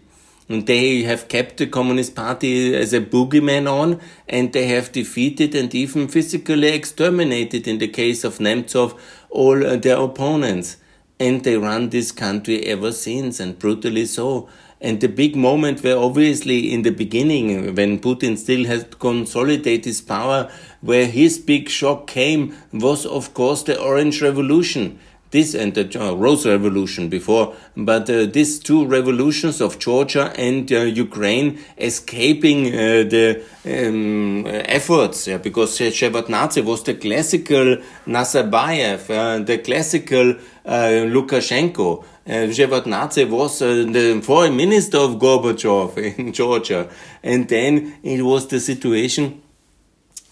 And 0.49 0.67
they 0.67 1.03
have 1.03 1.29
kept 1.29 1.57
the 1.57 1.67
Communist 1.67 2.15
Party 2.15 2.75
as 2.75 2.93
a 2.93 2.99
boogeyman 2.99 3.71
on, 3.71 4.01
and 4.27 4.51
they 4.51 4.67
have 4.67 4.91
defeated 4.91 5.55
and 5.55 5.73
even 5.73 6.09
physically 6.09 6.67
exterminated, 6.67 7.67
in 7.67 7.77
the 7.77 7.87
case 7.87 8.25
of 8.25 8.39
Nemtsov, 8.39 8.99
all 9.29 9.57
their 9.77 9.97
opponents. 9.97 10.77
And 11.23 11.41
they 11.45 11.55
run 11.55 11.89
this 11.89 12.11
country 12.11 12.65
ever 12.65 12.91
since, 12.91 13.39
and 13.39 13.57
brutally 13.57 14.05
so. 14.05 14.49
And 14.81 14.99
the 14.99 15.07
big 15.07 15.37
moment 15.37 15.81
where 15.81 15.97
obviously 15.97 16.73
in 16.73 16.81
the 16.81 16.89
beginning, 16.89 17.73
when 17.75 17.99
Putin 17.99 18.37
still 18.37 18.65
had 18.65 18.99
consolidated 18.99 19.85
his 19.85 20.01
power, 20.01 20.51
where 20.81 21.05
his 21.05 21.37
big 21.39 21.69
shock 21.69 22.07
came 22.07 22.53
was 22.73 23.05
of 23.05 23.33
course 23.33 23.63
the 23.63 23.79
Orange 23.79 24.21
Revolution 24.21 24.99
this 25.33 25.55
and 25.55 25.73
the 25.73 25.85
uh, 25.99 26.13
Rose 26.13 26.45
Revolution 26.45 27.09
before, 27.09 27.55
but 27.75 28.09
uh, 28.09 28.25
these 28.27 28.59
two 28.59 28.85
revolutions 28.85 29.59
of 29.59 29.79
Georgia 29.79 30.31
and 30.37 30.71
uh, 30.71 30.81
Ukraine 31.07 31.59
escaping 31.77 32.67
uh, 32.67 33.03
the 33.13 33.43
um, 33.65 34.45
efforts, 34.47 35.27
yeah, 35.27 35.39
because 35.39 35.77
Shevardnadze 35.77 36.63
was 36.63 36.83
the 36.83 36.93
classical 36.93 37.77
Nazarbayev, 38.05 39.01
uh, 39.09 39.43
the 39.43 39.57
classical 39.57 40.35
uh, 40.65 41.05
Lukashenko. 41.13 42.03
Uh, 42.25 42.31
Shevardnadze 42.57 43.27
was 43.27 43.59
the 43.59 44.21
foreign 44.23 44.55
minister 44.55 44.99
of 44.99 45.15
Gorbachev 45.15 45.97
in 46.19 46.31
Georgia, 46.31 46.89
and 47.23 47.49
then 47.49 47.95
it 48.03 48.21
was 48.21 48.47
the 48.47 48.59
situation 48.59 49.41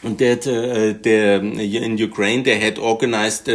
that 0.03 0.48
uh, 0.48 1.00
the, 1.01 1.39
in 1.84 1.98
Ukraine 1.98 2.43
they 2.43 2.60
had 2.60 2.79
organized 2.79 3.48
uh, 3.48 3.53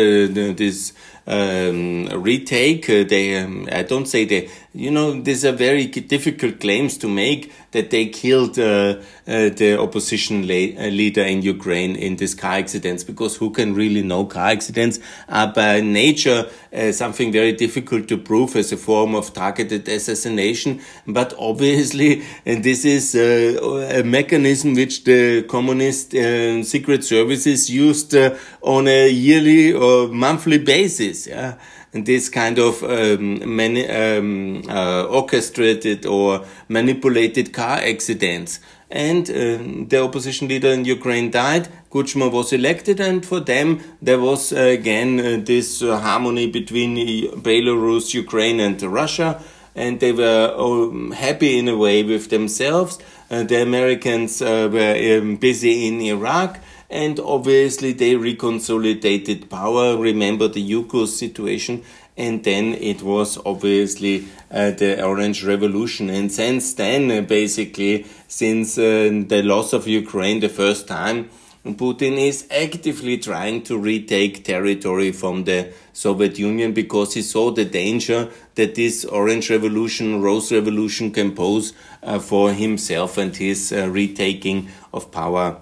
this 0.63 0.93
um, 1.27 2.07
retake. 2.09 2.89
Uh, 2.89 3.05
they, 3.05 3.39
um, 3.39 3.69
I 3.71 3.83
don't 3.83 4.07
say 4.07 4.25
they, 4.25 4.49
you 4.77 4.91
know, 4.91 5.21
these 5.21 5.45
are 5.45 5.53
very 5.53 5.87
difficult 5.87 6.61
claims 6.61 6.99
to 6.99 7.09
make 7.09 7.51
that 7.73 7.91
they 7.91 8.07
killed 8.07 8.59
uh, 8.59 9.01
uh, 9.27 9.49
the 9.49 9.79
opposition 9.81 10.43
uh, 10.45 10.89
leader 11.01 11.23
in 11.23 11.41
Ukraine 11.41 11.97
in 11.97 12.17
these 12.17 12.35
car 12.35 12.57
accidents, 12.59 13.03
because 13.03 13.37
who 13.37 13.51
can 13.51 13.75
really 13.75 14.03
know 14.03 14.27
car 14.27 14.49
accidents 14.49 15.01
are 15.29 15.51
by 15.51 15.81
nature 15.81 16.51
uh, 16.75 16.93
something 16.93 17.33
very 17.33 17.53
difficult 17.53 18.07
to 18.09 18.19
prove 18.19 18.55
as 18.55 18.71
a 18.71 18.77
form 18.77 19.15
of 19.15 19.33
targeted 19.33 19.89
assassination. 19.89 20.81
But 21.07 21.33
obviously, 21.39 22.23
and 22.45 22.63
this 22.63 22.85
is 22.85 23.15
uh, 23.15 23.99
a 24.01 24.03
mechanism 24.03 24.75
which 24.75 25.05
the 25.05 25.45
communist 25.45 26.11
secret 26.11 27.03
services 27.03 27.71
used 27.71 28.15
on 28.61 28.89
a 28.89 29.09
yearly 29.09 29.73
or 29.73 30.09
monthly 30.09 30.59
basis. 30.59 31.27
Yeah 31.27 31.57
this 31.93 32.29
kind 32.29 32.59
of 32.59 32.83
um, 32.83 33.57
many, 33.57 33.89
um, 33.89 34.63
uh, 34.69 35.05
orchestrated 35.05 36.07
or 36.07 36.45
manipulated 36.69 37.53
car 37.53 37.79
accidents. 37.79 38.61
And 38.91 39.29
uh, 39.29 39.87
the 39.89 40.01
opposition 40.03 40.49
leader 40.49 40.69
in 40.69 40.85
Ukraine 40.85 41.31
died. 41.31 41.69
Kuchma 41.91 42.31
was 42.31 42.53
elected, 42.53 43.01
and 43.01 43.25
for 43.27 43.41
them 43.41 43.81
there 44.01 44.21
was 44.21 44.53
uh, 44.53 44.57
again 44.57 45.19
uh, 45.19 45.41
this 45.43 45.83
uh, 45.83 45.99
harmony 45.99 46.49
between 46.51 46.97
Belarus, 47.43 48.15
Ukraine, 48.15 48.61
and 48.61 48.81
Russia. 48.83 49.43
And 49.75 50.01
they 50.01 50.13
were 50.13 50.55
um, 50.57 51.11
happy 51.11 51.59
in 51.59 51.69
a 51.69 51.77
way 51.77 52.03
with 52.03 52.31
themselves. 52.31 52.99
Uh, 53.31 53.43
the 53.43 53.61
Americans 53.61 54.41
were 54.41 55.19
um, 55.19 55.37
busy 55.37 55.89
in 55.89 56.01
Iraq 56.01 56.61
and 56.91 57.19
obviously 57.21 57.93
they 57.93 58.15
reconsolidated 58.15 59.49
power. 59.49 59.97
Remember 59.97 60.49
the 60.49 60.63
Yukos 60.63 61.09
situation, 61.09 61.83
and 62.17 62.45
then 62.45 62.75
it 62.75 63.03
was 63.03 63.39
obviously 63.45 64.27
uh, 64.51 64.71
the 64.71 65.03
Orange 65.03 65.45
Revolution. 65.45 66.09
And 66.11 66.31
since 66.31 66.75
then, 66.75 67.11
uh, 67.11 67.21
basically, 67.23 68.07
since 68.29 68.79
uh, 68.79 69.25
the 69.27 69.43
loss 69.43 69.73
of 69.73 69.87
Ukraine 69.87 70.41
the 70.41 70.49
first 70.49 70.89
time, 70.89 71.29
Putin 71.75 72.17
is 72.17 72.47
actively 72.51 73.19
trying 73.19 73.61
to 73.63 73.77
retake 73.77 74.45
territory 74.45 75.11
from 75.11 75.45
the 75.45 75.73
Soviet 75.93 76.39
Union 76.39 76.73
because 76.73 77.15
he 77.15 77.23
saw 77.23 77.51
the 77.51 77.65
danger 77.65 78.31
that 78.55 78.77
this 78.77 79.05
Orange 79.05 79.51
Revolution, 79.51 80.23
Rose 80.23 80.53
Revolution 80.53 81.11
can 81.11 81.35
pose 81.35 81.73
uh, 82.05 82.21
for 82.21 82.53
himself 82.53 83.19
and 83.19 83.35
his 83.35 83.73
uh, 83.73 83.89
retaking 83.89 84.69
of 84.93 85.11
power 85.11 85.57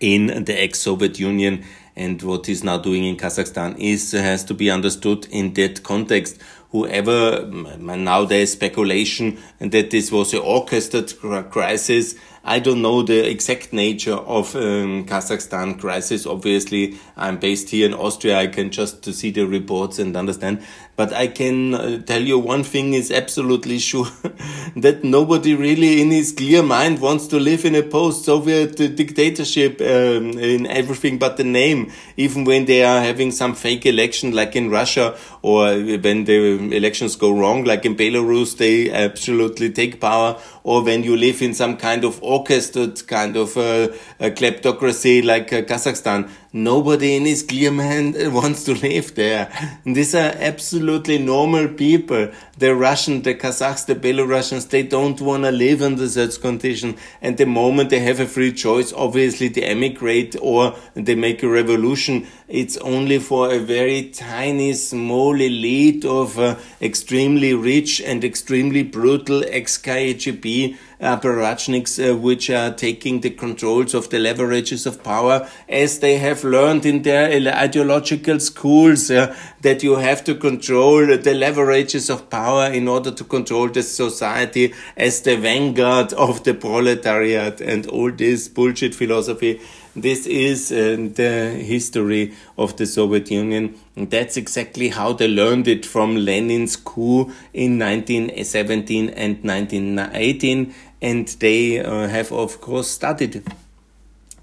in 0.00 0.44
the 0.44 0.62
ex-Soviet 0.62 1.18
Union 1.18 1.64
and 1.96 2.22
what 2.22 2.46
he's 2.46 2.62
now 2.62 2.78
doing 2.78 3.04
in 3.04 3.16
Kazakhstan 3.16 3.76
is 3.78 4.12
has 4.12 4.44
to 4.44 4.54
be 4.54 4.70
understood 4.70 5.26
in 5.30 5.54
that 5.54 5.82
context. 5.82 6.40
Whoever 6.70 7.46
now 7.46 8.24
there 8.24 8.42
is 8.42 8.52
speculation 8.52 9.38
that 9.58 9.90
this 9.90 10.12
was 10.12 10.34
an 10.34 10.40
orchestrated 10.40 11.18
crisis 11.50 12.14
I 12.48 12.60
don't 12.60 12.80
know 12.80 13.02
the 13.02 13.28
exact 13.28 13.74
nature 13.74 14.14
of 14.14 14.56
um, 14.56 15.04
Kazakhstan 15.04 15.78
crisis. 15.78 16.24
Obviously, 16.24 16.96
I'm 17.14 17.38
based 17.38 17.68
here 17.68 17.84
in 17.84 17.92
Austria. 17.92 18.38
I 18.38 18.46
can 18.46 18.70
just 18.70 19.04
see 19.04 19.30
the 19.30 19.46
reports 19.46 19.98
and 19.98 20.16
understand. 20.16 20.62
But 20.98 21.12
I 21.12 21.28
can 21.28 21.74
uh, 21.74 22.02
tell 22.02 22.20
you 22.20 22.40
one 22.40 22.64
thing 22.64 22.92
is 22.92 23.12
absolutely 23.12 23.78
sure 23.78 24.08
that 24.76 25.04
nobody 25.04 25.54
really 25.54 26.02
in 26.02 26.10
his 26.10 26.32
clear 26.32 26.60
mind 26.60 27.00
wants 27.00 27.28
to 27.28 27.38
live 27.38 27.64
in 27.64 27.76
a 27.76 27.84
post-Soviet 27.84 28.74
dictatorship 28.96 29.80
um, 29.80 30.32
in 30.36 30.66
everything 30.66 31.16
but 31.16 31.36
the 31.36 31.44
name. 31.44 31.92
Even 32.16 32.42
when 32.42 32.64
they 32.64 32.82
are 32.82 33.00
having 33.00 33.30
some 33.30 33.54
fake 33.54 33.86
election 33.86 34.32
like 34.32 34.56
in 34.56 34.70
Russia 34.70 35.16
or 35.42 35.66
when 35.68 36.24
the 36.24 36.74
elections 36.74 37.14
go 37.14 37.30
wrong 37.30 37.62
like 37.62 37.84
in 37.84 37.94
Belarus, 37.94 38.56
they 38.56 38.90
absolutely 38.90 39.70
take 39.70 40.00
power 40.00 40.36
or 40.64 40.82
when 40.82 41.04
you 41.04 41.16
live 41.16 41.40
in 41.42 41.54
some 41.54 41.76
kind 41.76 42.04
of 42.04 42.20
orchestrated 42.24 43.06
kind 43.06 43.36
of 43.36 43.56
uh, 43.56 43.86
kleptocracy 44.18 45.24
like 45.24 45.52
uh, 45.52 45.62
Kazakhstan. 45.62 46.28
Nobody 46.50 47.14
in 47.14 47.26
his 47.26 47.42
clear 47.42 47.70
mind 47.70 48.16
wants 48.32 48.64
to 48.64 48.74
live 48.74 49.14
there. 49.14 49.52
And 49.84 49.94
these 49.94 50.14
are 50.14 50.32
absolutely 50.38 51.18
normal 51.18 51.68
people. 51.68 52.30
The 52.56 52.74
Russian, 52.74 53.20
the 53.20 53.34
Kazakhs, 53.34 53.84
the 53.84 53.94
Belarusians, 53.94 54.70
they 54.70 54.82
don't 54.82 55.20
want 55.20 55.44
to 55.44 55.50
live 55.50 55.82
under 55.82 56.08
such 56.08 56.40
conditions. 56.40 56.98
And 57.20 57.36
the 57.36 57.44
moment 57.44 57.90
they 57.90 58.00
have 58.00 58.18
a 58.18 58.26
free 58.26 58.52
choice, 58.52 58.94
obviously 58.94 59.48
they 59.48 59.62
emigrate 59.62 60.36
or 60.40 60.74
they 60.94 61.14
make 61.14 61.42
a 61.42 61.48
revolution. 61.48 62.26
It's 62.48 62.78
only 62.78 63.18
for 63.18 63.52
a 63.52 63.58
very 63.58 64.08
tiny, 64.08 64.72
small 64.72 65.38
elite 65.38 66.06
of 66.06 66.38
uh, 66.38 66.56
extremely 66.80 67.52
rich 67.52 68.00
and 68.00 68.24
extremely 68.24 68.84
brutal 68.84 69.44
ex-KGB 69.44 70.78
uh, 71.00 72.14
which 72.14 72.50
are 72.50 72.72
taking 72.72 73.20
the 73.20 73.30
controls 73.30 73.94
of 73.94 74.10
the 74.10 74.16
leverages 74.16 74.86
of 74.86 75.02
power 75.02 75.48
as 75.68 76.00
they 76.00 76.18
have 76.18 76.44
learned 76.44 76.84
in 76.84 77.02
their 77.02 77.30
ideological 77.54 78.40
schools 78.40 79.10
uh, 79.10 79.34
that 79.60 79.82
you 79.82 79.96
have 79.96 80.24
to 80.24 80.34
control 80.34 81.06
the 81.06 81.34
leverages 81.34 82.10
of 82.10 82.28
power 82.30 82.66
in 82.66 82.88
order 82.88 83.10
to 83.10 83.24
control 83.24 83.68
the 83.68 83.82
society 83.82 84.74
as 84.96 85.22
the 85.22 85.36
vanguard 85.36 86.12
of 86.14 86.44
the 86.44 86.54
proletariat 86.54 87.60
and 87.60 87.86
all 87.86 88.10
this 88.10 88.48
bullshit 88.48 88.94
philosophy 88.94 89.60
this 90.02 90.26
is 90.26 90.70
uh, 90.70 90.96
the 91.14 91.50
history 91.60 92.34
of 92.56 92.76
the 92.76 92.86
Soviet 92.86 93.30
Union. 93.30 93.78
And 93.96 94.10
that's 94.10 94.36
exactly 94.36 94.90
how 94.90 95.12
they 95.12 95.26
learned 95.26 95.66
it 95.66 95.84
from 95.84 96.16
Lenin's 96.16 96.76
coup 96.76 97.32
in 97.52 97.78
1917 97.78 99.08
and 99.10 99.42
1918 99.42 100.74
and 101.00 101.28
they 101.40 101.80
uh, 101.80 102.08
have 102.08 102.32
of 102.32 102.60
course 102.60 102.88
studied 102.88 103.42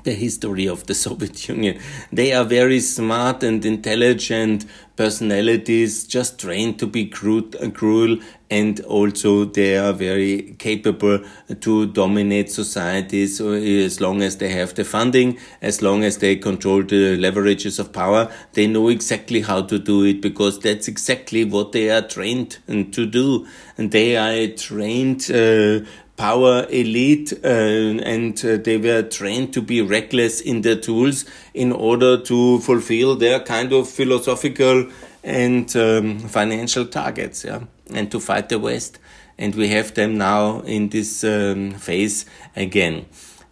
the 0.05 0.13
history 0.13 0.67
of 0.67 0.85
the 0.85 0.95
Soviet 1.05 1.49
Union. 1.49 1.79
They 2.11 2.31
are 2.31 2.45
very 2.45 2.79
smart 2.79 3.43
and 3.43 3.65
intelligent 3.65 4.65
personalities, 4.95 6.05
just 6.05 6.39
trained 6.39 6.79
to 6.79 6.87
be 6.87 7.07
crude, 7.07 7.73
cruel, 7.73 8.17
and 8.49 8.79
also 8.81 9.43
they 9.43 9.77
are 9.77 9.91
very 9.91 10.55
capable 10.57 11.19
to 11.59 11.87
dominate 11.87 12.49
societies 12.49 13.41
as 13.41 13.99
long 13.99 14.21
as 14.21 14.37
they 14.37 14.49
have 14.49 14.73
the 14.75 14.85
funding, 14.85 15.37
as 15.61 15.81
long 15.81 16.03
as 16.03 16.19
they 16.19 16.37
control 16.37 16.81
the 16.81 17.17
leverages 17.17 17.77
of 17.79 17.91
power. 17.91 18.31
They 18.53 18.67
know 18.67 18.87
exactly 18.87 19.41
how 19.41 19.63
to 19.63 19.77
do 19.77 20.05
it 20.05 20.21
because 20.21 20.59
that's 20.59 20.87
exactly 20.87 21.43
what 21.43 21.73
they 21.73 21.89
are 21.89 22.03
trained 22.03 22.59
to 22.67 23.05
do. 23.05 23.45
And 23.77 23.91
they 23.91 24.15
are 24.15 24.55
trained 24.55 25.29
uh, 25.29 25.85
power 26.17 26.65
elite 26.69 27.33
uh, 27.43 27.47
and 27.47 28.43
uh, 28.45 28.57
they 28.57 28.77
were 28.77 29.03
trained 29.03 29.53
to 29.53 29.61
be 29.61 29.81
reckless 29.81 30.41
in 30.41 30.61
their 30.61 30.77
tools 30.77 31.25
in 31.53 31.71
order 31.71 32.17
to 32.17 32.59
fulfill 32.59 33.15
their 33.15 33.39
kind 33.41 33.73
of 33.73 33.89
philosophical 33.89 34.87
and 35.23 35.75
um, 35.75 36.19
financial 36.19 36.85
targets 36.85 37.43
yeah 37.43 37.59
and 37.93 38.11
to 38.11 38.19
fight 38.19 38.49
the 38.49 38.59
west. 38.59 38.99
And 39.37 39.53
we 39.53 39.67
have 39.69 39.93
them 39.93 40.17
now 40.17 40.61
in 40.61 40.89
this 40.89 41.23
um, 41.23 41.71
phase 41.73 42.25
again 42.55 43.05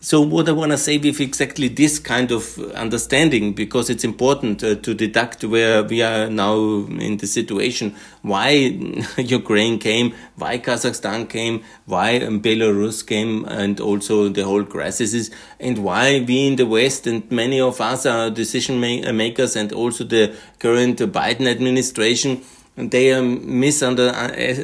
So 0.04 0.20
what 0.20 0.50
I 0.50 0.52
want 0.52 0.74
to 0.74 0.78
say 0.78 0.98
with 0.98 1.22
exactly 1.22 1.70
this 1.70 1.98
kind 1.98 2.30
of 2.34 2.60
understanding, 2.74 3.54
because 3.54 3.90
it's 3.90 4.04
important 4.04 4.62
uh, 4.62 4.76
to 4.76 4.94
deduct 4.94 5.46
where 5.46 5.82
we 5.82 6.02
are 6.02 6.30
now 6.30 6.56
in 6.58 7.16
the 7.16 7.26
situation, 7.26 7.96
why 8.22 8.50
Ukraine 9.18 9.80
came, 9.80 10.14
why 10.36 10.60
Kazakhstan 10.60 11.30
came, 11.30 11.64
why 11.86 12.20
Belarus 12.20 13.08
came, 13.08 13.46
and 13.46 13.80
also 13.80 14.28
the 14.28 14.44
whole 14.44 14.66
crisis, 14.66 15.32
and 15.58 15.78
why 15.86 16.20
we 16.28 16.48
in 16.48 16.58
the 16.58 16.66
West 16.66 17.08
and 17.08 17.32
many 17.32 17.62
of 17.62 17.80
us 17.80 18.06
are 18.06 18.30
decision 18.30 18.82
makers, 18.82 19.56
and 19.56 19.72
also 19.72 20.04
the 20.04 20.36
current 20.60 20.98
Biden 21.00 21.48
administration 21.48 22.42
they 22.76 23.14
um, 23.14 23.64
uh, 23.64 23.94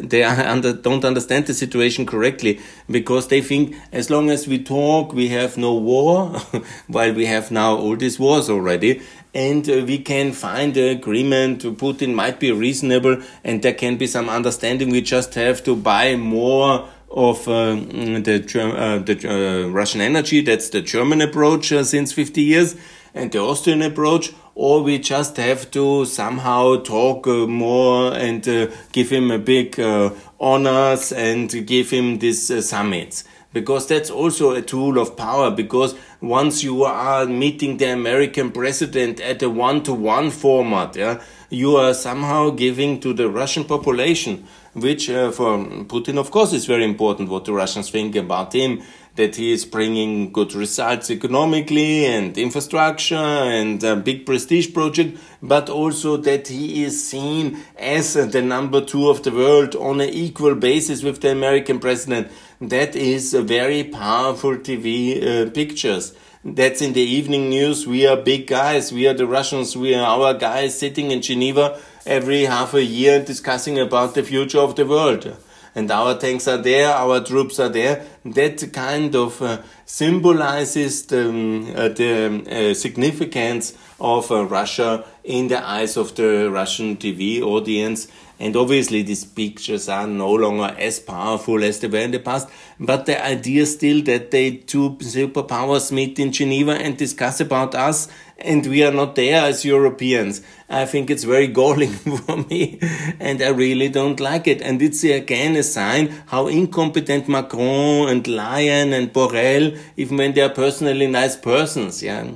they 0.03 0.23
under, 0.23 0.73
don't 0.73 1.05
understand 1.05 1.45
the 1.45 1.53
situation 1.53 2.05
correctly 2.05 2.59
because 2.89 3.27
they 3.27 3.41
think 3.41 3.75
as 3.91 4.09
long 4.09 4.29
as 4.29 4.47
we 4.47 4.63
talk 4.63 5.13
we 5.13 5.27
have 5.29 5.57
no 5.57 5.73
war 5.75 6.29
while 6.87 7.13
we 7.13 7.25
have 7.25 7.51
now 7.51 7.75
all 7.75 7.95
these 7.95 8.19
wars 8.19 8.49
already 8.49 9.01
and 9.33 9.69
uh, 9.69 9.83
we 9.85 9.99
can 9.99 10.31
find 10.31 10.75
an 10.75 10.89
agreement 10.97 11.61
Putin 11.61 12.13
might 12.13 12.39
be 12.39 12.51
reasonable 12.51 13.21
and 13.43 13.61
there 13.61 13.73
can 13.73 13.97
be 13.97 14.07
some 14.07 14.27
understanding. 14.29 14.89
We 14.89 15.01
just 15.01 15.35
have 15.35 15.63
to 15.65 15.75
buy 15.75 16.15
more 16.15 16.89
of 17.11 17.47
uh, 17.47 17.75
the, 17.75 19.03
the 19.05 19.65
uh, 19.65 19.69
Russian 19.69 20.01
energy. 20.01 20.41
That's 20.41 20.69
the 20.69 20.81
German 20.81 21.21
approach 21.21 21.71
uh, 21.71 21.83
since 21.83 22.11
50 22.11 22.41
years. 22.41 22.75
And 23.13 23.31
the 23.31 23.39
Austrian 23.39 23.81
approach 23.81 24.33
or 24.59 24.83
we 24.83 24.99
just 24.99 25.37
have 25.37 25.71
to 25.71 26.03
somehow 26.03 26.75
talk 26.81 27.25
uh, 27.27 27.47
more 27.47 28.13
and 28.13 28.45
uh, 28.45 28.67
give 28.91 29.09
him 29.09 29.31
a 29.31 29.39
big 29.39 29.79
uh, 29.79 30.09
honors 30.37 31.13
and 31.13 31.65
give 31.65 31.89
him 31.91 32.19
this 32.19 32.51
uh, 32.51 32.61
summits 32.61 33.23
because 33.53 33.87
that's 33.87 34.09
also 34.09 34.51
a 34.51 34.61
tool 34.61 34.99
of 34.99 35.15
power 35.15 35.49
because 35.49 35.95
once 36.19 36.61
you 36.61 36.83
are 36.83 37.25
meeting 37.25 37.77
the 37.77 37.85
american 37.85 38.51
president 38.51 39.21
at 39.21 39.41
a 39.41 39.49
one-to-one 39.49 40.29
format 40.29 40.93
yeah 40.93 41.21
you 41.49 41.77
are 41.77 41.93
somehow 41.93 42.49
giving 42.49 42.99
to 42.99 43.13
the 43.13 43.29
russian 43.29 43.63
population 43.63 44.45
which 44.73 45.09
uh, 45.09 45.31
for 45.31 45.57
putin 45.85 46.17
of 46.17 46.31
course 46.31 46.51
is 46.51 46.65
very 46.65 46.83
important 46.83 47.29
what 47.29 47.45
the 47.45 47.53
russians 47.53 47.89
think 47.89 48.13
about 48.13 48.51
him 48.51 48.81
that 49.19 49.35
he 49.35 49.51
is 49.51 49.65
bringing 49.65 50.31
good 50.31 50.53
results 50.53 51.11
economically 51.11 52.05
and 52.05 52.37
infrastructure 52.37 53.27
and 53.57 53.83
a 53.83 53.97
big 53.97 54.25
prestige 54.25 54.73
project, 54.73 55.19
but 55.41 55.69
also 55.69 56.15
that 56.15 56.47
he 56.47 56.85
is 56.85 57.05
seen 57.05 57.59
as 57.77 58.13
the 58.13 58.41
number 58.41 58.79
two 58.79 59.09
of 59.09 59.23
the 59.23 59.31
world 59.31 59.75
on 59.75 59.99
an 59.99 60.07
equal 60.07 60.55
basis 60.55 61.03
with 61.03 61.19
the 61.19 61.29
American 61.31 61.79
president. 61.79 62.31
That 62.61 62.95
is 62.95 63.33
a 63.33 63.41
very 63.41 63.83
powerful 63.83 64.55
TV 64.55 64.87
uh, 65.21 65.49
pictures. 65.51 66.15
That's 66.45 66.81
in 66.81 66.93
the 66.93 67.01
evening 67.01 67.49
news. 67.49 67.85
We 67.85 68.07
are 68.07 68.15
big 68.15 68.47
guys. 68.47 68.93
We 68.93 69.05
are 69.05 69.13
the 69.13 69.27
Russians. 69.27 69.75
We 69.75 69.95
are 69.95 70.05
our 70.05 70.33
guys 70.33 70.79
sitting 70.79 71.11
in 71.11 71.21
Geneva 71.21 71.77
every 72.05 72.43
half 72.43 72.73
a 72.73 72.83
year 72.83 73.21
discussing 73.21 73.77
about 73.77 74.15
the 74.15 74.23
future 74.23 74.59
of 74.59 74.77
the 74.77 74.85
world 74.85 75.35
and 75.79 75.89
our 75.91 76.17
tanks 76.17 76.45
are 76.47 76.57
there, 76.57 76.89
our 76.89 77.23
troops 77.23 77.57
are 77.59 77.69
there. 77.69 78.05
That 78.25 78.73
kind 78.73 79.15
of 79.15 79.41
uh, 79.41 79.61
symbolizes 79.85 81.05
the, 81.05 81.29
um, 81.29 81.73
uh, 81.73 81.87
the 81.89 82.71
uh, 82.71 82.73
significance 82.73 83.77
of 83.99 84.29
uh, 84.29 84.45
Russia 84.45 85.05
in 85.29 85.47
the 85.47 85.63
eyes 85.63 85.95
of 85.95 86.15
the 86.15 86.49
Russian 86.49 86.97
TV 86.97 87.39
audience. 87.39 88.07
And 88.39 88.55
obviously, 88.55 89.03
these 89.03 89.25
pictures 89.25 89.87
are 89.87 90.07
no 90.07 90.33
longer 90.33 90.73
as 90.77 90.99
powerful 90.99 91.63
as 91.63 91.79
they 91.79 91.87
were 91.87 91.99
in 91.99 92.11
the 92.11 92.19
past. 92.19 92.49
But 92.79 93.05
the 93.05 93.23
idea 93.23 93.65
still 93.65 94.01
that 94.03 94.31
they 94.31 94.51
two 94.51 94.91
superpowers 94.91 95.91
meet 95.91 96.17
in 96.17 96.31
Geneva 96.31 96.71
and 96.71 96.97
discuss 96.97 97.39
about 97.41 97.75
us 97.75 98.07
and 98.39 98.65
we 98.65 98.83
are 98.83 98.91
not 98.93 99.15
there 99.15 99.43
as 99.43 99.65
Europeans. 99.65 100.41
I 100.69 100.85
think 100.85 101.09
it's 101.09 101.25
very 101.25 101.47
galling 101.59 101.91
for 101.91 102.37
me 102.37 102.79
and 103.19 103.41
I 103.41 103.49
really 103.49 103.89
don't 103.89 104.19
like 104.19 104.47
it. 104.47 104.61
And 104.61 104.81
it's 104.81 105.03
again 105.03 105.55
a 105.55 105.63
sign 105.63 106.07
how 106.27 106.47
incompetent 106.47 107.27
Macron 107.27 108.09
and 108.09 108.23
Leyen 108.23 108.93
and 108.93 109.13
Borrell, 109.13 109.77
even 109.95 110.17
when 110.17 110.33
they 110.33 110.41
are 110.41 110.49
personally 110.49 111.07
nice 111.07 111.35
persons, 111.35 112.01
yeah. 112.01 112.31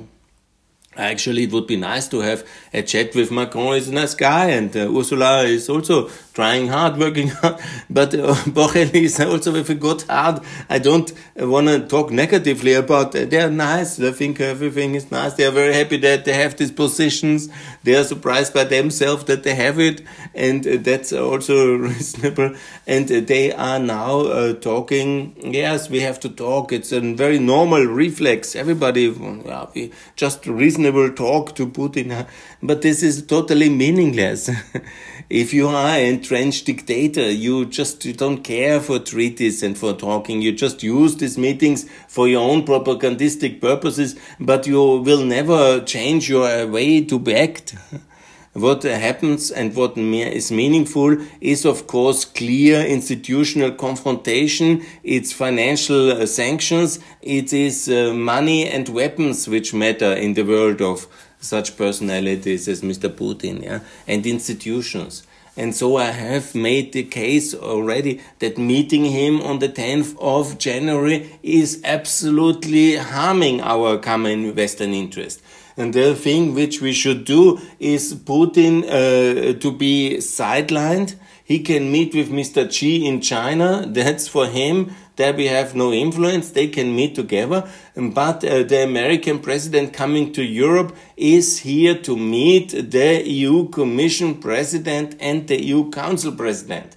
Actually, 0.96 1.44
it 1.44 1.52
would 1.52 1.66
be 1.66 1.76
nice 1.76 2.06
to 2.08 2.20
have 2.20 2.46
a 2.72 2.82
chat 2.82 3.14
with 3.14 3.30
Macron. 3.30 3.74
He's 3.74 3.88
a 3.88 3.94
nice 3.94 4.14
guy, 4.14 4.50
and 4.50 4.74
uh, 4.76 4.96
Ursula 4.96 5.42
is 5.42 5.68
also 5.68 6.08
trying 6.34 6.68
hard, 6.68 6.96
working 6.98 7.28
hard. 7.40 7.60
But 7.90 8.14
uh, 8.14 8.34
Borrell 8.56 8.94
is 8.94 9.18
also 9.18 9.52
with 9.52 9.68
a 9.70 9.74
good 9.74 10.02
heart. 10.02 10.44
I 10.70 10.78
don't 10.78 11.12
uh, 11.40 11.48
want 11.48 11.66
to 11.68 11.80
talk 11.86 12.12
negatively 12.12 12.74
about. 12.74 13.14
Uh, 13.14 13.24
they're 13.24 13.50
nice. 13.50 13.98
I 14.00 14.12
think 14.12 14.40
everything 14.40 14.94
is 14.94 15.10
nice. 15.10 15.34
They 15.34 15.46
are 15.46 15.50
very 15.50 15.74
happy 15.74 15.96
that 15.98 16.24
they 16.24 16.34
have 16.34 16.56
these 16.56 16.70
positions. 16.70 17.48
They 17.82 17.96
are 17.96 18.04
surprised 18.04 18.54
by 18.54 18.64
themselves 18.64 19.24
that 19.24 19.42
they 19.42 19.54
have 19.56 19.80
it, 19.80 20.02
and 20.32 20.66
uh, 20.66 20.76
that's 20.80 21.12
also 21.12 21.74
reasonable. 21.88 22.54
And 22.86 23.10
uh, 23.10 23.20
they 23.20 23.52
are 23.52 23.80
now 23.80 24.20
uh, 24.20 24.52
talking. 24.54 25.34
Yes, 25.42 25.90
we 25.90 26.00
have 26.00 26.20
to 26.20 26.28
talk. 26.28 26.72
It's 26.72 26.92
a 26.92 27.00
very 27.00 27.40
normal 27.40 27.84
reflex. 27.84 28.54
Everybody, 28.54 29.06
yeah, 29.44 29.66
we 29.74 29.92
just 30.14 30.46
reason 30.46 30.83
reasonable 30.84 31.14
talk 31.14 31.54
to 31.56 31.66
Putin, 31.66 32.26
but 32.62 32.82
this 32.82 33.02
is 33.02 33.26
totally 33.26 33.68
meaningless. 33.70 34.50
if 35.30 35.54
you 35.54 35.68
are 35.68 35.96
an 35.96 36.14
entrenched 36.14 36.66
dictator, 36.66 37.30
you 37.30 37.64
just 37.64 38.04
you 38.04 38.12
don't 38.12 38.42
care 38.44 38.80
for 38.80 38.98
treaties 38.98 39.62
and 39.62 39.78
for 39.78 39.94
talking. 39.94 40.42
You 40.42 40.52
just 40.52 40.82
use 40.82 41.16
these 41.16 41.38
meetings 41.38 41.88
for 42.08 42.28
your 42.28 42.42
own 42.42 42.64
propagandistic 42.64 43.60
purposes, 43.60 44.14
but 44.38 44.66
you 44.66 44.76
will 44.76 45.24
never 45.24 45.80
change 45.80 46.28
your 46.28 46.66
way 46.66 47.02
to 47.04 47.16
act. 47.32 47.76
What 48.54 48.84
happens 48.84 49.50
and 49.50 49.74
what 49.74 49.98
is 49.98 50.52
meaningful 50.52 51.16
is, 51.40 51.64
of 51.64 51.88
course, 51.88 52.24
clear 52.24 52.86
institutional 52.86 53.72
confrontation. 53.72 54.84
It's 55.02 55.32
financial 55.32 56.12
uh, 56.12 56.24
sanctions. 56.26 57.00
It 57.20 57.52
is 57.52 57.88
uh, 57.88 58.12
money 58.14 58.68
and 58.68 58.88
weapons 58.88 59.48
which 59.48 59.74
matter 59.74 60.12
in 60.12 60.34
the 60.34 60.44
world 60.44 60.80
of 60.80 61.08
such 61.40 61.76
personalities 61.76 62.68
as 62.68 62.82
Mr. 62.82 63.08
Putin, 63.08 63.64
yeah, 63.64 63.80
and 64.06 64.24
institutions. 64.24 65.24
And 65.56 65.74
so 65.74 65.96
I 65.96 66.10
have 66.10 66.54
made 66.54 66.92
the 66.92 67.02
case 67.04 67.54
already 67.54 68.20
that 68.38 68.56
meeting 68.56 69.04
him 69.04 69.40
on 69.40 69.60
the 69.60 69.68
10th 69.68 70.16
of 70.18 70.58
January 70.58 71.38
is 71.42 71.80
absolutely 71.84 72.96
harming 72.96 73.60
our 73.60 73.98
common 73.98 74.54
Western 74.54 74.94
interest. 74.94 75.42
And 75.76 75.92
the 75.92 76.14
thing 76.14 76.54
which 76.54 76.80
we 76.80 76.92
should 76.92 77.24
do 77.24 77.60
is 77.80 78.14
Putin 78.14 78.84
uh, 78.84 79.58
to 79.58 79.72
be 79.72 80.16
sidelined. 80.18 81.16
He 81.44 81.58
can 81.58 81.90
meet 81.90 82.14
with 82.14 82.30
Mr. 82.30 82.70
Xi 82.70 83.06
in 83.06 83.20
China. 83.20 83.84
That's 83.86 84.28
for 84.28 84.46
him. 84.46 84.94
There 85.16 85.34
we 85.34 85.46
have 85.46 85.74
no 85.74 85.92
influence. 85.92 86.50
They 86.50 86.68
can 86.68 86.94
meet 86.94 87.14
together. 87.14 87.68
But 87.94 88.44
uh, 88.44 88.62
the 88.62 88.84
American 88.84 89.40
president 89.40 89.92
coming 89.92 90.32
to 90.32 90.42
Europe 90.42 90.96
is 91.16 91.58
here 91.60 91.96
to 92.02 92.16
meet 92.16 92.70
the 92.90 93.22
EU 93.28 93.68
Commission 93.68 94.36
president 94.36 95.16
and 95.20 95.46
the 95.46 95.62
EU 95.62 95.90
Council 95.90 96.32
president. 96.32 96.96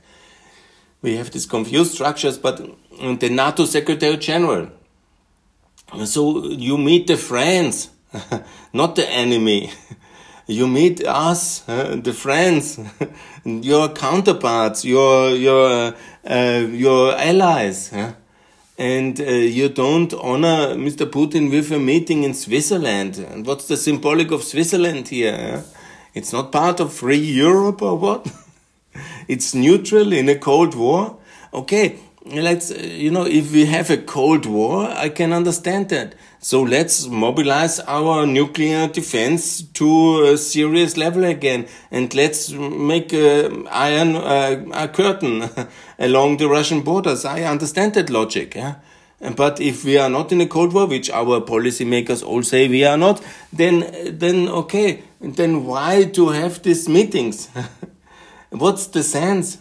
We 1.02 1.16
have 1.18 1.32
these 1.32 1.46
confused 1.46 1.94
structures, 1.94 2.38
but 2.38 2.58
the 3.00 3.30
NATO 3.30 3.66
Secretary 3.66 4.18
General. 4.18 4.70
So 6.06 6.46
you 6.46 6.78
meet 6.78 7.08
the 7.08 7.18
friends 7.18 7.90
not 8.74 8.96
the 8.96 9.10
enemy. 9.10 9.72
You 10.48 10.68
meet 10.68 11.06
us, 11.06 11.68
uh, 11.68 12.00
the 12.02 12.14
friends, 12.14 12.80
your 13.44 13.90
counterparts, 13.90 14.86
your 14.86 15.32
your 15.32 15.94
uh, 16.26 16.68
your 16.72 17.14
allies, 17.16 17.92
and 18.78 19.20
uh, 19.20 19.24
you 19.24 19.70
don't 19.70 20.14
honor 20.14 20.76
Mr. 20.76 21.06
Putin 21.06 21.52
with 21.52 21.72
a 21.72 21.80
meeting 21.80 22.24
in 22.24 22.34
Switzerland. 22.34 23.18
And 23.18 23.46
what's 23.46 23.68
the 23.68 23.76
symbolic 23.76 24.32
of 24.32 24.44
Switzerland 24.44 25.10
here? 25.10 25.64
It's 26.14 26.32
not 26.32 26.52
part 26.52 26.80
of 26.80 26.94
free 26.94 27.18
Europe 27.18 27.82
or 27.82 27.98
what? 27.98 28.32
it's 29.28 29.54
neutral 29.54 30.14
in 30.14 30.30
a 30.30 30.36
cold 30.36 30.76
war. 30.76 31.18
Okay, 31.54 32.00
let's 32.26 32.72
you 32.72 33.12
know 33.12 33.26
if 33.26 33.52
we 33.52 33.66
have 33.66 33.90
a 33.90 33.98
cold 33.98 34.46
war, 34.46 34.90
I 34.90 35.10
can 35.10 35.34
understand 35.34 35.90
that 35.90 36.16
so 36.40 36.62
let's 36.62 37.08
mobilize 37.08 37.80
our 37.82 38.26
nuclear 38.26 38.88
defense 38.88 39.62
to 39.74 40.24
a 40.26 40.38
serious 40.38 40.96
level 40.96 41.24
again, 41.24 41.68
and 41.92 42.14
let's 42.14 42.52
make 42.52 43.12
an 43.14 43.68
iron 43.70 44.16
uh, 44.16 44.64
a 44.74 44.88
curtain 44.88 45.50
along 46.00 46.38
the 46.38 46.48
Russian 46.48 46.82
borders. 46.82 47.26
I 47.26 47.44
understand 47.44 47.96
that 47.96 48.10
logic. 48.10 48.56
Yeah? 48.56 48.76
But 49.36 49.60
if 49.60 49.84
we 49.84 49.98
are 49.98 50.10
not 50.10 50.32
in 50.32 50.42
a 50.42 50.48
Cold 50.48 50.74
War, 50.74 50.86
which 50.86 51.10
our 51.10 51.42
policymakers 51.42 52.24
all 52.24 52.44
say 52.44 52.68
we 52.68 52.84
are 52.84 52.98
not, 52.98 53.22
then 53.52 53.90
then 54.20 54.48
okay, 54.48 55.04
then 55.20 55.66
why 55.66 56.04
to 56.04 56.30
have 56.30 56.62
these 56.62 56.88
meetings? 56.88 57.50
What's 58.50 58.88
the 58.88 59.02
sense? 59.04 59.58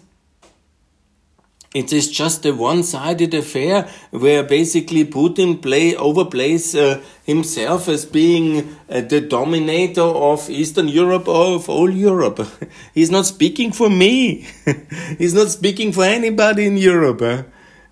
It 1.77 1.93
is 1.93 2.11
just 2.11 2.47
a 2.47 2.53
one-sided 2.55 3.35
affair 3.35 3.87
where 4.11 4.43
basically 4.43 5.05
Putin 5.05 5.61
play 5.61 5.93
overplays 5.93 6.75
uh, 6.75 7.03
himself 7.25 7.89
as 7.89 8.07
being 8.07 8.77
uh, 8.89 9.03
the 9.03 9.21
dominator 9.21 10.09
of 10.31 10.49
Eastern 10.49 10.89
Europe 10.89 11.29
or 11.29 11.57
of 11.57 11.69
all 11.69 11.91
Europe. 11.91 12.41
He's 12.95 13.11
not 13.11 13.27
speaking 13.27 13.73
for 13.73 13.91
me. 13.91 14.47
He's 15.19 15.35
not 15.35 15.49
speaking 15.49 15.93
for 15.93 16.05
anybody 16.05 16.67
in 16.67 16.79
Europe. 16.79 17.21
Uh, 17.21 17.43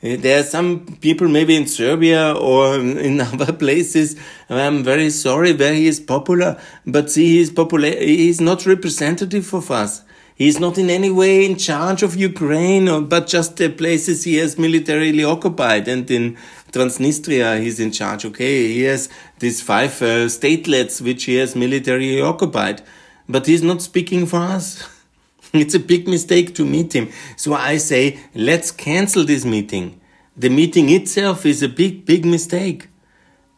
there 0.00 0.40
are 0.40 0.44
some 0.44 0.98
people 1.02 1.28
maybe 1.28 1.54
in 1.54 1.66
Serbia 1.66 2.32
or 2.32 2.76
in 2.76 3.20
other 3.32 3.52
places. 3.52 4.16
I'm 4.48 4.82
very 4.82 5.10
sorry 5.10 5.52
where 5.52 5.74
he 5.74 5.88
is 5.88 6.00
popular, 6.00 6.58
but 6.86 7.10
see, 7.10 7.36
he's 7.36 7.50
popular. 7.50 7.90
He's 7.90 8.40
not 8.40 8.64
representative 8.64 9.52
of 9.52 9.70
us. 9.70 10.02
He's 10.36 10.58
not 10.58 10.78
in 10.78 10.90
any 10.90 11.10
way 11.10 11.44
in 11.44 11.56
charge 11.56 12.02
of 12.02 12.16
Ukraine, 12.16 13.06
but 13.06 13.28
just 13.28 13.56
the 13.56 13.68
places 13.68 14.24
he 14.24 14.36
has 14.36 14.58
militarily 14.58 15.22
occupied. 15.22 15.86
And 15.86 16.10
in 16.10 16.36
Transnistria, 16.72 17.60
he's 17.60 17.78
in 17.78 17.92
charge. 17.92 18.24
Okay, 18.24 18.72
he 18.72 18.82
has 18.82 19.08
these 19.38 19.62
five 19.62 19.92
uh, 20.02 20.26
statelets 20.26 21.00
which 21.00 21.24
he 21.24 21.36
has 21.36 21.54
militarily 21.54 22.20
occupied, 22.20 22.82
but 23.28 23.46
he's 23.46 23.62
not 23.62 23.80
speaking 23.80 24.26
for 24.26 24.38
us. 24.38 24.82
it's 25.52 25.74
a 25.74 25.78
big 25.78 26.08
mistake 26.08 26.54
to 26.56 26.64
meet 26.64 26.92
him. 26.92 27.10
So 27.36 27.54
I 27.54 27.76
say, 27.76 28.18
let's 28.34 28.72
cancel 28.72 29.24
this 29.24 29.44
meeting. 29.44 30.00
The 30.36 30.48
meeting 30.48 30.90
itself 30.90 31.46
is 31.46 31.62
a 31.62 31.68
big, 31.68 32.04
big 32.04 32.24
mistake 32.24 32.88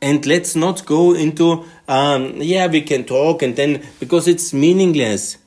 and 0.02 0.26
let's 0.26 0.54
not 0.54 0.84
go 0.84 1.14
into 1.14 1.64
um, 1.88 2.42
yeah 2.42 2.66
we 2.66 2.82
can 2.82 3.04
talk 3.04 3.42
and 3.42 3.56
then 3.56 3.82
because 3.98 4.28
it's 4.28 4.52
meaningless 4.52 5.38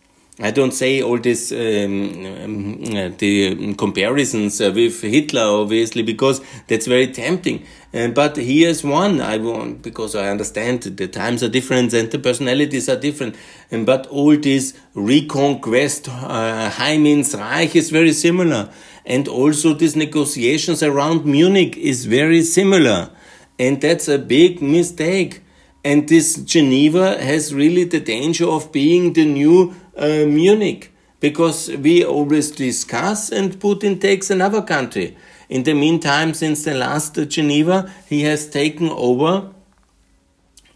I 0.41 0.51
don't 0.51 0.71
say 0.71 1.01
all 1.01 1.17
this 1.19 1.51
um, 1.51 1.57
um, 1.57 2.83
uh, 2.95 3.09
the 3.17 3.73
comparisons 3.75 4.61
uh, 4.61 4.71
with 4.73 5.01
Hitler, 5.01 5.41
obviously, 5.41 6.01
because 6.01 6.39
that's 6.67 6.87
very 6.87 7.07
tempting. 7.07 7.65
Uh, 7.93 8.07
but 8.07 8.37
here's 8.37 8.81
one 8.81 9.19
I 9.19 9.37
want 9.37 9.81
because 9.81 10.15
I 10.15 10.29
understand 10.29 10.83
the 10.83 11.09
times 11.09 11.43
are 11.43 11.49
different 11.49 11.91
and 11.93 12.09
the 12.09 12.19
personalities 12.19 12.87
are 12.87 12.95
different. 12.95 13.35
And 13.69 13.85
but 13.85 14.07
all 14.07 14.37
this 14.37 14.79
reconquest, 14.93 16.07
uh, 16.07 16.69
Heim 16.69 17.05
ins 17.05 17.35
Reich 17.35 17.75
is 17.75 17.89
very 17.89 18.13
similar, 18.13 18.69
and 19.05 19.27
also 19.27 19.73
these 19.73 19.97
negotiations 19.97 20.81
around 20.81 21.25
Munich 21.25 21.75
is 21.75 22.05
very 22.05 22.43
similar, 22.43 23.09
and 23.57 23.81
that's 23.81 24.07
a 24.07 24.17
big 24.17 24.61
mistake. 24.61 25.41
And 25.83 26.07
this 26.09 26.35
Geneva 26.35 27.21
has 27.21 27.53
really 27.53 27.85
the 27.85 27.99
danger 27.99 28.45
of 28.45 28.71
being 28.71 29.13
the 29.13 29.25
new 29.25 29.75
uh, 29.95 30.25
Munich 30.25 30.91
because 31.19 31.69
we 31.69 32.03
always 32.03 32.51
discuss 32.51 33.29
and 33.29 33.59
Putin 33.59 33.99
takes 33.99 34.29
another 34.29 34.61
country. 34.61 35.17
In 35.47 35.63
the 35.63 35.73
meantime, 35.73 36.33
since 36.33 36.63
the 36.63 36.75
last 36.75 37.15
Geneva, 37.27 37.91
he 38.07 38.21
has 38.23 38.49
taken 38.49 38.89
over 38.89 39.51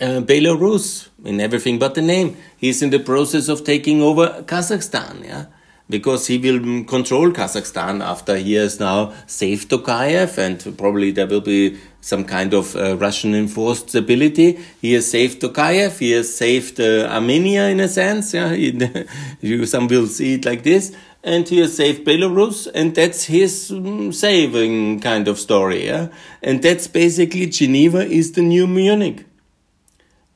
uh, 0.02 0.22
Belarus 0.22 1.10
in 1.24 1.40
everything 1.40 1.80
but 1.80 1.96
the 1.96 2.02
name. 2.02 2.38
He's 2.58 2.82
in 2.82 2.90
the 2.90 3.00
process 3.00 3.50
of 3.50 3.64
taking 3.64 4.02
over 4.02 4.44
Kazakhstan, 4.44 5.26
yeah 5.26 5.46
because 5.90 6.28
he 6.28 6.38
will 6.38 6.84
control 6.86 7.32
Kazakhstan 7.32 8.04
after 8.04 8.38
he 8.38 8.54
has 8.54 8.80
now 8.80 9.14
saved 9.28 9.70
Tokayev 9.70 10.38
and 10.38 10.78
probably 10.78 11.12
there 11.12 11.28
will 11.28 11.42
be 11.42 11.78
some 12.04 12.26
kind 12.26 12.54
of 12.54 12.76
uh, 12.76 12.98
Russian 12.98 13.34
enforced 13.34 13.90
stability. 13.90 14.60
He 14.82 14.92
has 14.94 15.10
saved 15.10 15.42
Tokayev, 15.42 15.98
he 16.00 16.12
has 16.12 16.36
saved 16.36 16.80
uh, 16.80 17.08
Armenia 17.10 17.70
in 17.70 17.80
a 17.80 17.88
sense, 17.88 18.34
yeah, 18.34 18.52
you, 19.42 19.66
some 19.66 19.88
will 19.88 20.08
see 20.08 20.34
it 20.34 20.46
like 20.46 20.64
this, 20.64 20.94
and 21.24 21.48
he 21.48 21.60
has 21.60 21.78
saved 21.78 22.06
Belarus, 22.06 22.68
and 22.76 22.94
that's 22.94 23.24
his 23.24 23.72
um, 23.72 24.12
saving 24.12 25.00
kind 25.00 25.30
of 25.30 25.40
story, 25.40 25.86
yeah, 25.86 26.10
and 26.42 26.62
that's 26.62 26.88
basically 26.88 27.48
Geneva 27.48 28.06
is 28.06 28.34
the 28.34 28.42
new 28.42 28.68
Munich. 28.68 29.26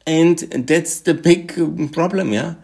And 0.06 0.38
that's 0.40 1.02
the 1.02 1.14
big 1.14 1.60
um, 1.60 1.90
problem, 1.90 2.32
yeah 2.32 2.56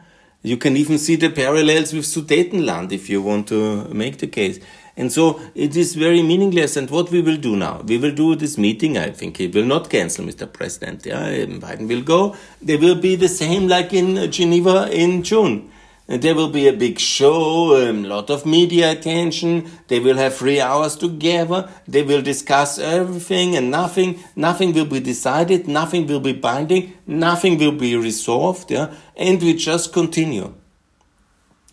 you 0.43 0.57
can 0.57 0.75
even 0.75 0.97
see 0.97 1.15
the 1.15 1.29
parallels 1.29 1.93
with 1.93 2.03
Sudetenland 2.03 2.91
if 2.91 3.09
you 3.09 3.21
want 3.21 3.47
to 3.47 3.85
make 3.93 4.17
the 4.17 4.27
case. 4.27 4.59
And 4.95 5.11
so 5.11 5.41
it 5.55 5.75
is 5.75 5.95
very 5.95 6.21
meaningless. 6.21 6.77
And 6.77 6.89
what 6.89 7.09
we 7.09 7.21
will 7.21 7.37
do 7.37 7.55
now, 7.55 7.81
we 7.81 7.97
will 7.97 8.13
do 8.13 8.35
this 8.35 8.57
meeting. 8.57 8.97
I 8.97 9.09
think 9.09 9.37
he 9.37 9.47
will 9.47 9.65
not 9.65 9.89
cancel, 9.89 10.25
Mr. 10.25 10.51
President. 10.51 11.05
Yeah, 11.05 11.25
um, 11.25 11.59
Biden 11.59 11.87
will 11.87 12.03
go. 12.03 12.35
They 12.61 12.77
will 12.77 12.95
be 12.95 13.15
the 13.15 13.27
same 13.27 13.67
like 13.67 13.93
in 13.93 14.31
Geneva 14.31 14.89
in 14.91 15.23
June. 15.23 15.71
And 16.07 16.21
there 16.21 16.35
will 16.35 16.49
be 16.49 16.67
a 16.67 16.73
big 16.73 16.99
show, 16.99 17.75
a 17.77 17.91
lot 17.93 18.29
of 18.29 18.45
media 18.45 18.91
attention. 18.91 19.71
They 19.87 19.99
will 20.01 20.17
have 20.17 20.35
three 20.35 20.59
hours 20.59 20.97
together. 20.97 21.69
They 21.87 22.03
will 22.03 22.21
discuss 22.21 22.77
everything 22.77 23.55
and 23.55 23.71
nothing. 23.71 24.21
Nothing 24.35 24.73
will 24.73 24.85
be 24.85 24.99
decided. 24.99 25.67
Nothing 25.67 26.05
will 26.05 26.19
be 26.19 26.33
binding. 26.33 26.93
Nothing 27.07 27.57
will 27.57 27.71
be 27.71 27.95
resolved. 27.95 28.69
Yeah? 28.69 28.93
And 29.15 29.41
we 29.41 29.53
just 29.53 29.93
continue. 29.93 30.53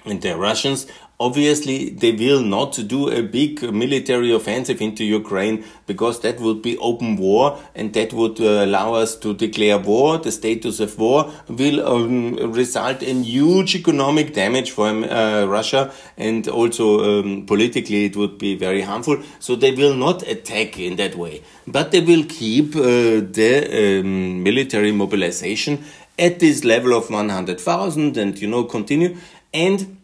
And 0.05 0.23
the 0.23 0.37
Russians 0.37 0.87
obviously 1.21 1.91
they 1.91 2.13
will 2.13 2.43
not 2.43 2.73
do 2.89 3.11
a 3.11 3.23
big 3.23 3.63
military 3.73 4.33
offensive 4.33 4.81
into 4.81 5.05
Ukraine 5.05 5.63
because 5.87 6.21
that 6.21 6.41
would 6.41 6.63
be 6.63 6.79
open 6.79 7.17
war 7.17 7.59
and 7.75 7.93
that 7.93 8.15
would 8.15 8.41
uh, 8.41 8.65
allow 8.65 8.95
us 8.95 9.15
to 9.17 9.35
declare 9.35 9.79
war. 9.79 10.17
The 10.17 10.33
status 10.33 10.81
of 10.81 10.99
war 10.99 11.31
will 11.47 11.87
um, 11.87 12.53
result 12.53 13.03
in 13.03 13.23
huge 13.23 13.77
economic 13.77 14.33
damage 14.33 14.71
for 14.71 14.89
um, 14.89 15.05
uh, 15.05 15.45
Russia 15.47 15.93
and 16.17 16.49
also 16.49 17.21
um, 17.23 17.45
politically 17.47 18.07
it 18.07 18.17
would 18.17 18.39
be 18.39 18.57
very 18.57 18.81
harmful. 18.81 19.23
So 19.41 19.55
they 19.57 19.73
will 19.73 19.95
not 19.95 20.27
attack 20.27 20.79
in 20.79 20.97
that 20.97 21.17
way, 21.17 21.43
but 21.67 21.93
they 21.93 22.01
will 22.01 22.25
keep 22.25 22.75
uh, 22.75 23.21
the 23.39 24.01
um, 24.01 24.43
military 24.43 24.91
mobilization 24.93 25.85
at 26.19 26.39
this 26.39 26.65
level 26.65 26.95
of 26.95 27.11
100,000 27.11 28.17
and 28.17 28.39
you 28.39 28.49
know 28.49 28.65
continue 28.65 29.17
and 29.53 30.00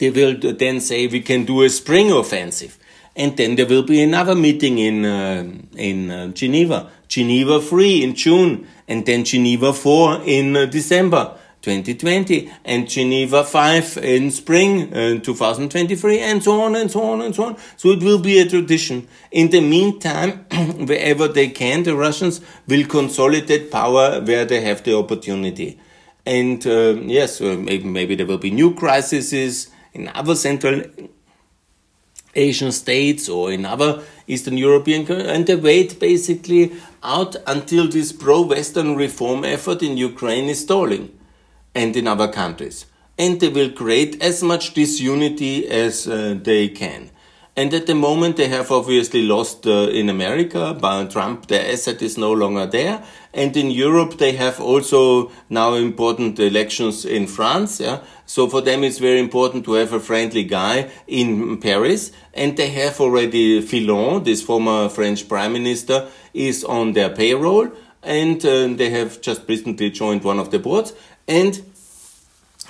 they 0.00 0.10
will 0.10 0.34
then 0.54 0.80
say 0.80 1.06
we 1.06 1.20
can 1.20 1.44
do 1.44 1.62
a 1.62 1.68
spring 1.68 2.10
offensive. 2.10 2.78
And 3.14 3.36
then 3.36 3.56
there 3.56 3.66
will 3.66 3.82
be 3.82 4.02
another 4.02 4.34
meeting 4.34 4.78
in, 4.78 5.04
uh, 5.04 5.44
in 5.76 6.10
uh, 6.10 6.28
Geneva. 6.28 6.90
Geneva 7.06 7.60
3 7.60 8.04
in 8.04 8.14
June, 8.14 8.66
and 8.88 9.04
then 9.04 9.24
Geneva 9.24 9.72
4 9.72 10.22
in 10.24 10.56
uh, 10.56 10.64
December 10.66 11.36
2020, 11.60 12.50
and 12.64 12.88
Geneva 12.88 13.44
5 13.44 13.98
in 13.98 14.30
spring 14.30 14.94
uh, 14.94 15.18
2023, 15.18 16.20
and 16.20 16.42
so 16.42 16.60
on 16.62 16.76
and 16.76 16.90
so 16.90 17.02
on 17.02 17.20
and 17.20 17.34
so 17.34 17.44
on. 17.44 17.56
So 17.76 17.90
it 17.90 18.02
will 18.02 18.20
be 18.20 18.38
a 18.38 18.48
tradition. 18.48 19.08
In 19.32 19.50
the 19.50 19.60
meantime, 19.60 20.46
wherever 20.86 21.26
they 21.26 21.48
can, 21.48 21.82
the 21.82 21.96
Russians 21.96 22.40
will 22.68 22.86
consolidate 22.86 23.70
power 23.72 24.20
where 24.20 24.44
they 24.44 24.60
have 24.60 24.84
the 24.84 24.96
opportunity. 24.96 25.78
And 26.24 26.64
uh, 26.64 26.94
yes, 27.02 27.40
uh, 27.40 27.56
maybe, 27.58 27.84
maybe 27.84 28.14
there 28.14 28.26
will 28.26 28.38
be 28.38 28.52
new 28.52 28.72
crises 28.74 29.68
in 29.94 30.08
other 30.08 30.34
Central 30.34 30.82
Asian 32.34 32.72
states 32.72 33.28
or 33.28 33.50
in 33.52 33.64
other 33.64 34.02
Eastern 34.26 34.56
European 34.56 35.04
countries 35.04 35.28
and 35.28 35.46
they 35.46 35.56
wait 35.56 35.98
basically 35.98 36.72
out 37.02 37.34
until 37.46 37.88
this 37.88 38.12
pro-Western 38.12 38.96
reform 38.96 39.44
effort 39.44 39.82
in 39.82 39.96
Ukraine 39.96 40.48
is 40.48 40.60
stalling 40.60 41.18
and 41.74 41.96
in 41.96 42.06
other 42.06 42.28
countries. 42.28 42.86
And 43.18 43.40
they 43.40 43.48
will 43.48 43.70
create 43.70 44.22
as 44.22 44.42
much 44.42 44.74
disunity 44.74 45.68
as 45.68 46.06
uh, 46.06 46.38
they 46.40 46.68
can. 46.68 47.10
And 47.56 47.74
at 47.74 47.86
the 47.86 47.94
moment, 47.94 48.36
they 48.36 48.48
have 48.48 48.70
obviously 48.70 49.22
lost 49.22 49.66
uh, 49.66 49.88
in 49.88 50.08
America. 50.08 50.72
By 50.72 51.04
Trump, 51.04 51.48
their 51.48 51.72
asset 51.72 52.00
is 52.00 52.16
no 52.16 52.32
longer 52.32 52.66
there. 52.66 53.02
And 53.34 53.56
in 53.56 53.70
Europe, 53.70 54.18
they 54.18 54.32
have 54.32 54.60
also 54.60 55.30
now 55.48 55.74
important 55.74 56.38
elections 56.38 57.04
in 57.04 57.26
France. 57.26 57.80
Yeah? 57.80 58.00
So 58.24 58.48
for 58.48 58.60
them, 58.60 58.84
it's 58.84 58.98
very 58.98 59.18
important 59.18 59.64
to 59.64 59.72
have 59.74 59.92
a 59.92 60.00
friendly 60.00 60.44
guy 60.44 60.90
in 61.06 61.58
Paris. 61.60 62.12
And 62.32 62.56
they 62.56 62.68
have 62.70 63.00
already 63.00 63.60
Fillon, 63.60 64.22
this 64.22 64.42
former 64.42 64.88
French 64.88 65.28
prime 65.28 65.52
minister, 65.52 66.08
is 66.32 66.64
on 66.64 66.92
their 66.92 67.10
payroll. 67.10 67.70
And 68.02 68.44
uh, 68.46 68.68
they 68.68 68.90
have 68.90 69.20
just 69.20 69.42
recently 69.48 69.90
joined 69.90 70.22
one 70.22 70.38
of 70.38 70.50
the 70.50 70.60
boards. 70.60 70.94
And 71.26 71.62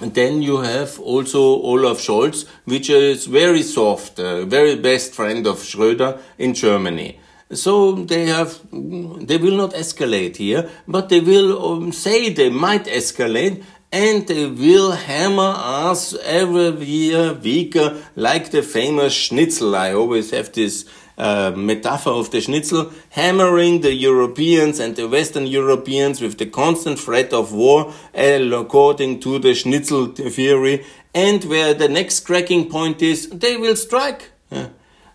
and 0.01 0.15
then 0.15 0.43
you 0.43 0.59
have 0.59 0.99
also 0.99 1.41
Olaf 1.41 1.99
Scholz, 1.99 2.47
which 2.65 2.89
is 2.89 3.27
very 3.27 3.63
soft, 3.63 4.19
uh, 4.19 4.45
very 4.47 4.77
best 4.77 5.15
friend 5.15 5.47
of 5.47 5.59
Schröder 5.59 6.19
in 6.39 6.55
Germany. 6.55 7.21
So 7.53 7.93
they 7.93 8.27
have, 8.27 8.61
they 8.73 9.37
will 9.37 9.57
not 9.57 9.73
escalate 9.73 10.37
here, 10.37 10.71
but 10.87 11.09
they 11.09 11.21
will 11.21 11.73
um, 11.73 11.93
say 11.93 12.31
they 12.31 12.49
might 12.49 12.85
escalate 12.85 13.65
and 13.93 14.27
they 14.29 14.47
will 14.47 14.93
hammer 14.93 15.53
us 15.57 16.15
every 16.25 16.85
year 16.85 17.35
weaker 17.35 18.01
like 18.15 18.53
the 18.53 18.63
famous 18.63 19.13
schnitzel. 19.13 19.75
I 19.75 19.93
always 19.93 20.31
have 20.31 20.53
this 20.53 20.89
uh, 21.21 21.53
metaphor 21.55 22.15
of 22.15 22.31
the 22.31 22.41
schnitzel, 22.41 22.91
hammering 23.11 23.83
the 23.83 23.93
Europeans 23.93 24.81
and 24.81 24.97
the 24.97 25.07
Western 25.07 25.47
Europeans 25.47 26.21
with 26.21 26.39
the 26.39 26.47
constant 26.47 26.99
threat 26.99 27.33
of 27.33 27.53
war, 27.53 27.93
according 28.15 29.21
to 29.21 29.39
the 29.39 29.55
schnitzel 29.55 30.07
theory, 30.07 30.85
and 31.15 31.45
where 31.45 31.75
the 31.75 31.89
next 31.89 32.21
cracking 32.21 32.71
point 32.71 33.03
is, 33.03 33.29
they 33.29 33.57
will 33.57 33.77
strike. 33.77 34.31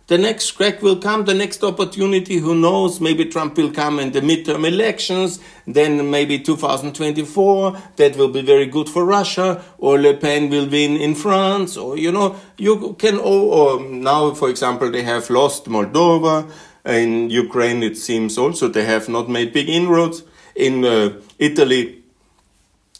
The 0.07 0.19
next 0.19 0.51
crack 0.51 0.83
will 0.83 0.97
come, 0.97 1.25
the 1.25 1.33
next 1.33 1.63
opportunity, 1.63 2.37
who 2.37 2.53
knows? 2.53 3.01
Maybe 3.01 3.25
Trump 3.25 3.57
will 3.57 3.71
come 3.71 3.99
in 3.99 4.11
the 4.11 4.21
midterm 4.21 4.67
elections, 4.67 5.39
then 5.65 6.11
maybe 6.11 6.37
2024, 6.37 7.77
that 7.95 8.15
will 8.15 8.29
be 8.29 8.43
very 8.43 8.67
good 8.67 8.87
for 8.87 9.03
Russia, 9.03 9.63
or 9.79 9.99
Le 9.99 10.13
Pen 10.13 10.49
will 10.49 10.69
win 10.69 10.95
in 10.95 11.15
France, 11.15 11.75
or 11.75 11.97
you 11.97 12.11
know, 12.11 12.35
you 12.57 12.93
can, 12.99 13.17
or, 13.17 13.77
or 13.77 13.83
now, 13.83 14.33
for 14.35 14.49
example, 14.49 14.91
they 14.91 15.01
have 15.01 15.29
lost 15.31 15.65
Moldova, 15.65 16.51
in 16.85 17.31
Ukraine 17.31 17.81
it 17.81 17.97
seems 17.97 18.37
also 18.37 18.67
they 18.67 18.85
have 18.85 19.09
not 19.09 19.27
made 19.27 19.53
big 19.53 19.69
inroads. 19.69 20.21
In 20.55 20.85
uh, 20.85 21.19
Italy, 21.37 22.03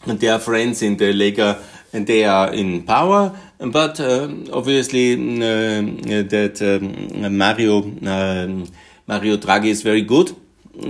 And 0.07 0.19
their 0.19 0.39
friends 0.39 0.81
in 0.81 0.97
the 0.97 1.13
Lega 1.13 1.61
and 1.91 2.05
they 2.05 2.25
are 2.25 2.53
in 2.53 2.83
power. 2.83 3.35
But 3.71 3.99
uh, 3.99 4.30
obviously, 4.54 5.13
uh, 5.13 5.82
that 6.30 6.62
um, 6.62 7.38
Mario 7.38 7.84
um, 7.84 8.67
Mario 9.08 9.38
Draghi 9.38 9.67
is 9.67 9.82
very 9.82 10.01
good. 10.01 10.36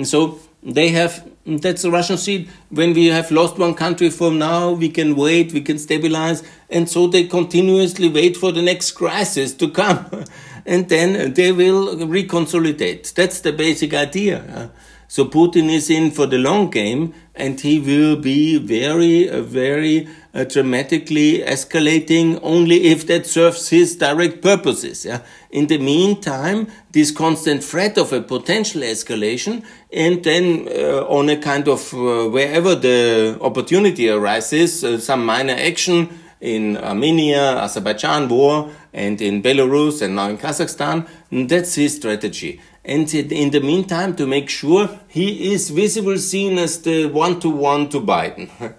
So 0.04 0.40
they 0.64 0.90
have 0.90 1.26
that's 1.46 1.84
the 1.84 1.92
Russian 1.92 2.18
seed. 2.18 2.50
When 2.70 2.94
we 2.94 3.08
have 3.08 3.30
lost 3.30 3.60
one 3.60 3.76
country 3.76 4.10
from 4.10 4.40
now, 4.40 4.72
we 4.72 4.90
can 4.90 5.16
wait, 5.16 5.54
we 5.54 5.62
can 5.62 5.78
stabilize, 5.78 6.44
and 6.70 6.90
so 6.90 7.08
they 7.08 7.26
continuously 7.28 8.10
wait 8.10 8.36
for 8.36 8.52
the 8.52 8.64
next 8.64 8.92
crisis 8.92 9.54
to 9.54 9.70
come, 9.70 10.24
and 10.66 10.90
then 10.90 11.34
they 11.34 11.52
will 11.52 11.96
reconsolidate. 11.98 13.14
That's 13.14 13.42
the 13.42 13.54
basic 13.54 13.94
idea. 13.94 14.72
So 15.08 15.26
Putin 15.26 15.70
is 15.70 15.90
in 15.90 16.12
for 16.12 16.26
the 16.26 16.38
long 16.38 16.70
game, 16.70 17.14
and 17.36 17.60
he 17.60 17.80
will 17.80 18.16
be 18.16 18.58
very, 18.58 19.28
very 19.42 20.08
uh, 20.34 20.46
dramatically 20.46 21.40
escalating 21.40 22.40
only 22.42 22.86
if 22.88 23.06
that 23.08 23.26
serves 23.26 23.70
his 23.70 23.96
direct 23.96 24.42
purposes. 24.42 25.06
Yeah? 25.06 25.22
In 25.52 25.68
the 25.68 25.78
meantime, 25.78 26.68
this 26.92 27.12
constant 27.12 27.64
threat 27.64 27.98
of 27.98 28.14
a 28.14 28.22
potential 28.22 28.82
escalation, 28.82 29.64
and 29.94 30.24
then 30.24 30.68
uh, 30.68 31.06
on 31.08 31.30
a 31.30 31.38
kind 31.38 31.68
of 31.68 31.94
uh, 31.94 32.28
wherever 32.30 32.76
the 32.76 33.38
opportunity 33.42 34.10
arises, 34.10 34.84
uh, 34.84 35.00
some 35.00 35.26
minor 35.26 35.56
action 35.58 36.20
in 36.42 36.78
Armenia, 36.78 37.58
Azerbaijan 37.58 38.28
war, 38.28 38.70
and 38.94 39.22
in 39.22 39.42
Belarus, 39.42 40.02
and 40.02 40.16
now 40.16 40.30
in 40.30 40.38
Kazakhstan. 40.38 41.08
That's 41.32 41.76
his 41.76 41.96
strategy. 41.96 42.62
And 42.88 43.12
in 43.14 43.50
the 43.50 43.62
meantime, 43.62 44.16
to 44.16 44.28
make 44.28 44.48
sure 44.48 45.00
he 45.08 45.54
is 45.54 45.72
visible 45.72 46.18
seen 46.20 46.60
as 46.60 46.82
the 46.82 47.08
one 47.08 47.40
to 47.40 47.50
one 47.50 47.90
to 47.90 48.00
Biden. 48.00 48.50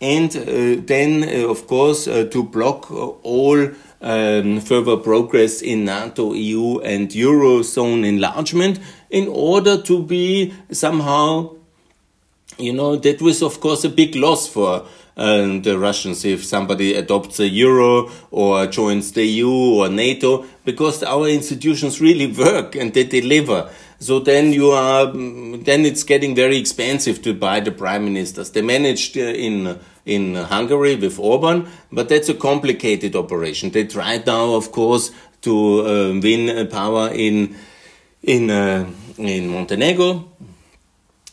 and 0.00 0.34
uh, 0.34 0.82
then, 0.86 1.22
uh, 1.22 1.50
of 1.50 1.66
course, 1.66 2.08
uh, 2.08 2.24
to 2.30 2.42
block 2.42 2.90
all 2.90 3.68
um, 4.00 4.60
further 4.60 4.96
progress 4.96 5.60
in 5.60 5.84
NATO, 5.84 6.32
EU, 6.32 6.78
and 6.80 7.10
Eurozone 7.10 8.06
enlargement 8.06 8.80
in 9.10 9.28
order 9.28 9.80
to 9.82 10.02
be 10.02 10.54
somehow, 10.70 11.54
you 12.58 12.72
know, 12.72 12.96
that 12.96 13.20
was, 13.20 13.42
of 13.42 13.60
course, 13.60 13.84
a 13.84 13.90
big 13.90 14.16
loss 14.16 14.48
for 14.48 14.86
uh, 15.16 15.58
the 15.60 15.78
Russians 15.78 16.24
if 16.24 16.44
somebody 16.44 16.94
adopts 16.94 17.38
a 17.40 17.48
euro 17.48 18.10
or 18.30 18.66
joins 18.66 19.12
the 19.12 19.24
EU 19.24 19.50
or 19.50 19.88
NATO, 19.88 20.44
because 20.64 21.02
our 21.02 21.28
institutions 21.28 22.00
really 22.00 22.26
work 22.44 22.74
and 22.74 22.92
they 22.92 23.04
deliver. 23.04 23.70
So 24.00 24.18
then 24.18 24.52
you 24.52 24.70
are, 24.70 25.06
then 25.06 25.86
it's 25.86 26.02
getting 26.02 26.34
very 26.34 26.58
expensive 26.58 27.22
to 27.22 27.32
buy 27.32 27.60
the 27.60 27.70
prime 27.70 28.04
ministers. 28.04 28.50
They 28.50 28.62
managed 28.62 29.16
uh, 29.16 29.20
in 29.20 29.78
in 30.04 30.34
Hungary 30.34 30.96
with 30.96 31.18
Orban, 31.18 31.66
but 31.90 32.10
that's 32.10 32.28
a 32.28 32.34
complicated 32.34 33.16
operation. 33.16 33.70
They 33.70 33.84
tried 33.84 34.26
now, 34.26 34.52
of 34.52 34.70
course, 34.70 35.10
to 35.42 35.80
uh, 35.80 36.20
win 36.20 36.68
power 36.68 37.08
in 37.08 37.56
in 38.22 38.50
uh, 38.50 38.90
in 39.16 39.48
Montenegro 39.48 40.28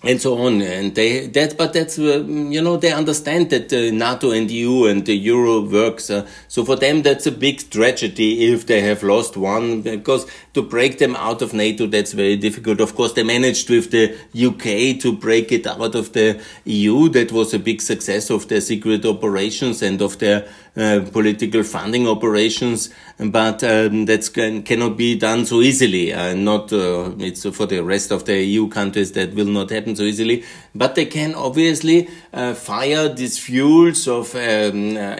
and 0.04 0.22
so 0.22 0.38
on. 0.38 0.62
And 0.62 0.96
they 0.96 1.28
that, 1.28 1.58
but 1.58 1.74
that's 1.74 2.00
uh, 2.00 2.24
you 2.26 2.62
know 2.62 2.78
they 2.78 2.92
understand 2.92 3.50
that 3.52 3.72
uh, 3.72 3.94
NATO 3.94 4.32
and 4.32 4.50
EU 4.50 4.86
and 4.86 5.06
the 5.06 5.14
euro 5.14 5.62
works. 5.62 6.10
Uh, 6.10 6.28
so 6.48 6.66
for 6.66 6.76
them, 6.76 7.02
that's 7.02 7.28
a 7.28 7.32
big 7.32 7.70
tragedy 7.70 8.52
if 8.52 8.66
they 8.66 8.82
have 8.82 9.04
lost 9.04 9.38
one 9.38 9.82
because 9.82 10.26
to 10.54 10.62
break 10.62 10.98
them 10.98 11.16
out 11.16 11.42
of 11.42 11.54
NATO, 11.54 11.88
that's 11.88 12.14
very 12.14 12.36
difficult. 12.36 12.82
Of 12.82 12.96
course, 12.96 13.14
they 13.14 13.24
managed 13.24 13.70
with 13.70 13.92
the 13.92 14.18
UK 14.36 15.00
to 15.02 15.14
break 15.14 15.52
it 15.52 15.68
out 15.68 15.96
of 15.96 16.14
the 16.14 16.42
EU. 16.66 17.10
That 17.10 17.32
was 17.32 17.54
a 17.54 17.60
big 17.60 17.82
success 17.82 18.30
of 18.30 18.48
their 18.48 18.62
secret 18.62 19.06
operations 19.06 19.82
and 19.82 20.02
of 20.02 20.20
their 20.20 20.48
uh, 20.78 21.02
political 21.12 21.64
funding 21.64 22.08
operations, 22.08 22.90
but 23.20 23.62
um, 23.62 24.06
that 24.06 24.30
can, 24.34 24.64
cannot 24.64 24.96
be 24.96 25.18
done 25.18 25.46
so 25.46 25.60
easily. 25.60 26.14
Uh, 26.14 26.34
not 26.34 26.72
uh, 26.72 27.12
it's 27.20 27.46
for 27.50 27.66
the 27.66 27.84
rest 27.84 28.10
of 28.10 28.24
the 28.24 28.42
EU 28.42 28.70
countries 28.70 29.12
that 29.12 29.34
will 29.34 29.48
not 29.48 29.70
happen 29.70 29.98
so 29.98 30.04
easily. 30.04 30.46
But 30.74 30.96
they 30.96 31.08
can 31.08 31.36
obviously 31.36 32.10
uh, 32.32 32.54
fire 32.54 33.10
these 33.10 33.38
fuels 33.38 34.08
of 34.08 34.34
um, 34.36 34.96
uh, 34.96 35.18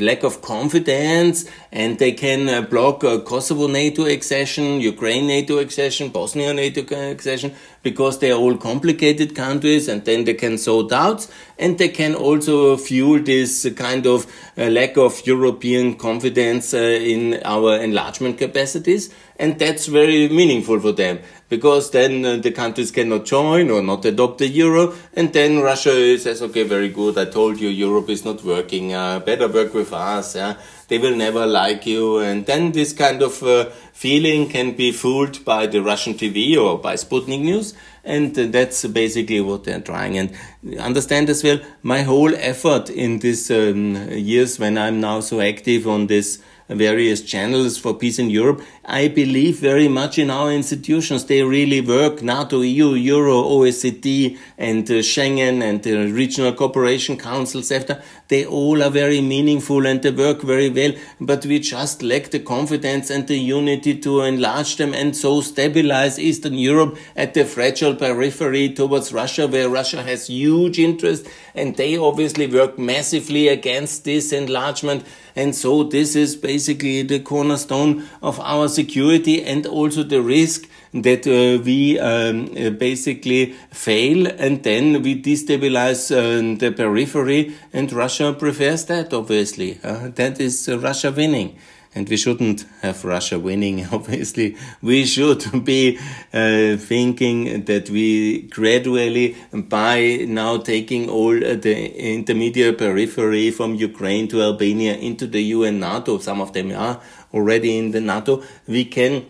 lack 0.00 0.22
of 0.22 0.40
confidence, 0.42 1.44
and 1.72 1.98
they 1.98 2.12
can 2.12 2.66
block 2.66 3.00
Kosovo 3.00 3.66
NATO 3.66 4.04
accession, 4.04 4.80
Ukraine 4.80 5.26
NATO 5.26 5.58
accession, 5.58 6.10
Bosnia 6.10 6.54
NATO 6.54 6.82
accession, 7.10 7.52
because 7.84 8.18
they 8.18 8.32
are 8.32 8.40
all 8.40 8.56
complicated 8.56 9.36
countries, 9.36 9.86
and 9.86 10.04
then 10.04 10.24
they 10.24 10.34
can 10.34 10.58
sow 10.58 10.88
doubts, 10.88 11.30
and 11.56 11.78
they 11.78 11.88
can 11.88 12.16
also 12.16 12.76
fuel 12.76 13.22
this 13.22 13.70
kind 13.76 14.06
of 14.06 14.26
lack 14.56 14.96
of 14.96 15.24
European 15.24 15.94
confidence 15.94 16.74
uh, 16.74 16.78
in 16.78 17.40
our 17.44 17.76
enlargement 17.76 18.38
capacities. 18.38 19.14
And 19.36 19.58
that's 19.58 19.86
very 19.86 20.28
meaningful 20.28 20.80
for 20.80 20.92
them 20.92 21.18
because 21.48 21.90
then 21.90 22.24
uh, 22.24 22.36
the 22.36 22.50
countries 22.50 22.90
cannot 22.90 23.24
join 23.24 23.70
or 23.70 23.82
not 23.82 24.04
adopt 24.04 24.38
the 24.38 24.48
euro. 24.48 24.94
And 25.12 25.32
then 25.32 25.60
Russia 25.60 26.18
says, 26.18 26.42
okay, 26.42 26.62
very 26.62 26.88
good. 26.88 27.18
I 27.18 27.26
told 27.26 27.60
you 27.60 27.68
Europe 27.68 28.08
is 28.08 28.24
not 28.24 28.42
working. 28.44 28.94
Uh, 28.94 29.20
better 29.20 29.48
work 29.48 29.74
with 29.74 29.92
us. 29.92 30.34
Yeah? 30.34 30.56
They 30.88 30.98
will 30.98 31.16
never 31.16 31.46
like 31.46 31.86
you. 31.86 32.18
And 32.18 32.46
then 32.46 32.72
this 32.72 32.92
kind 32.92 33.22
of 33.22 33.42
uh, 33.42 33.70
feeling 33.92 34.48
can 34.48 34.72
be 34.72 34.92
fooled 34.92 35.44
by 35.44 35.66
the 35.66 35.82
Russian 35.82 36.14
TV 36.14 36.56
or 36.56 36.78
by 36.78 36.94
Sputnik 36.94 37.40
News. 37.40 37.74
And 38.04 38.34
that's 38.34 38.84
basically 38.86 39.40
what 39.40 39.64
they're 39.64 39.80
trying. 39.80 40.18
And 40.18 40.32
understand 40.78 41.30
as 41.30 41.42
well, 41.42 41.60
my 41.82 42.02
whole 42.02 42.34
effort 42.34 42.90
in 42.90 43.20
these 43.20 43.50
um, 43.50 44.10
years 44.10 44.58
when 44.58 44.76
I'm 44.76 45.00
now 45.00 45.20
so 45.20 45.40
active 45.40 45.86
on 45.86 46.06
this 46.06 46.42
various 46.68 47.20
channels 47.22 47.76
for 47.76 47.94
peace 47.94 48.18
in 48.18 48.30
Europe. 48.30 48.62
I 48.84 49.08
believe 49.08 49.58
very 49.58 49.88
much 49.88 50.18
in 50.18 50.30
our 50.30 50.50
institutions. 50.50 51.24
They 51.24 51.42
really 51.42 51.80
work. 51.80 52.22
NATO, 52.22 52.60
EU, 52.60 52.94
Euro, 52.94 53.42
OECD, 53.42 54.38
and 54.56 54.88
uh, 54.90 54.94
Schengen, 54.94 55.62
and 55.62 55.82
the 55.82 56.10
Regional 56.10 56.52
Cooperation 56.52 57.16
Councils. 57.16 57.70
After 57.70 58.02
they 58.28 58.46
all 58.46 58.82
are 58.82 58.90
very 58.90 59.20
meaningful 59.20 59.86
and 59.86 60.02
they 60.02 60.10
work 60.10 60.42
very 60.42 60.70
well. 60.70 60.92
But 61.20 61.44
we 61.44 61.58
just 61.58 62.02
lack 62.02 62.30
the 62.30 62.40
confidence 62.40 63.10
and 63.10 63.26
the 63.26 63.38
unity 63.38 63.98
to 64.00 64.22
enlarge 64.22 64.76
them 64.76 64.94
and 64.94 65.16
so 65.16 65.40
stabilize 65.40 66.18
Eastern 66.18 66.54
Europe 66.54 66.96
at 67.16 67.34
the 67.34 67.44
fragile 67.44 67.94
periphery 67.94 68.70
towards 68.70 69.12
Russia, 69.12 69.46
where 69.46 69.68
Russia 69.68 70.02
has 70.02 70.28
huge 70.28 70.78
interest, 70.78 71.26
and 71.54 71.76
they 71.76 71.96
obviously 71.96 72.46
work 72.46 72.78
massively 72.78 73.48
against 73.48 74.04
this 74.04 74.32
enlargement. 74.32 75.04
And 75.36 75.54
so 75.54 75.82
this 75.82 76.14
is 76.14 76.36
basically 76.36 77.02
the 77.02 77.20
cornerstone 77.20 78.06
of 78.22 78.38
our 78.40 78.68
security 78.68 79.42
and 79.42 79.66
also 79.66 80.02
the 80.02 80.22
risk 80.22 80.68
that 80.94 81.26
uh, 81.26 81.62
we 81.62 81.98
um, 81.98 82.48
uh, 82.56 82.70
basically 82.70 83.52
fail 83.72 84.26
and 84.26 84.62
then 84.62 85.02
we 85.02 85.20
destabilize 85.20 86.10
uh, 86.10 86.56
the 86.58 86.70
periphery 86.70 87.54
and 87.72 87.92
Russia 87.92 88.32
prefers 88.32 88.84
that 88.86 89.12
obviously. 89.12 89.72
That 89.74 90.40
is 90.40 90.68
Russia 90.68 91.10
winning 91.10 91.58
and 91.94 92.08
we 92.08 92.16
shouldn't 92.16 92.66
have 92.82 93.04
Russia 93.04 93.38
winning, 93.38 93.86
obviously. 93.92 94.56
We 94.82 95.04
should 95.06 95.64
be 95.64 95.98
uh, 96.32 96.76
thinking 96.76 97.64
that 97.64 97.88
we 97.88 98.42
gradually, 98.42 99.36
by 99.52 100.24
now 100.28 100.58
taking 100.58 101.08
all 101.08 101.32
the 101.32 102.14
intermediate 102.14 102.78
periphery 102.78 103.50
from 103.50 103.76
Ukraine 103.76 104.28
to 104.28 104.42
Albania 104.42 104.96
into 104.96 105.26
the 105.26 105.42
UN 105.42 105.80
NATO, 105.80 106.18
some 106.18 106.40
of 106.40 106.52
them 106.52 106.72
are 106.72 107.00
already 107.32 107.78
in 107.78 107.92
the 107.92 108.00
NATO, 108.00 108.42
we 108.66 108.84
can 108.84 109.26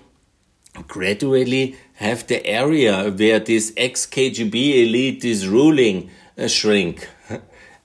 gradually 0.82 1.76
have 1.94 2.26
the 2.26 2.44
area 2.46 3.10
where 3.10 3.38
this 3.38 3.72
ex 3.76 4.06
KGB 4.06 4.87
elite 4.87 5.24
is 5.24 5.48
ruling 5.48 6.10
uh, 6.38 6.48
shrink. 6.48 7.08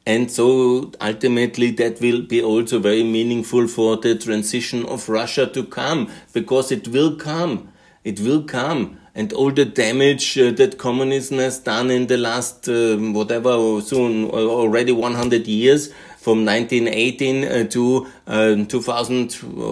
And 0.05 0.31
so 0.31 0.91
ultimately 0.99 1.69
that 1.71 2.01
will 2.01 2.23
be 2.23 2.41
also 2.41 2.79
very 2.79 3.03
meaningful 3.03 3.67
for 3.67 3.95
the 3.95 4.15
transition 4.15 4.83
of 4.87 5.07
Russia 5.07 5.45
to 5.45 5.63
come, 5.63 6.09
because 6.33 6.71
it 6.71 6.87
will 6.87 7.15
come. 7.15 7.71
It 8.03 8.19
will 8.19 8.41
come. 8.41 8.99
And 9.13 9.31
all 9.33 9.51
the 9.51 9.65
damage 9.65 10.35
uh, 10.39 10.49
that 10.51 10.79
communism 10.79 11.37
has 11.37 11.59
done 11.59 11.91
in 11.91 12.07
the 12.07 12.17
last, 12.17 12.67
uh, 12.67 12.97
whatever, 12.97 13.81
soon 13.81 14.31
already 14.31 14.91
100 14.91 15.45
years, 15.45 15.93
from 16.19 16.43
1918 16.45 17.45
uh, 17.45 17.63
to 17.69 18.05
uh, 18.27 18.65
2000, 18.65 19.31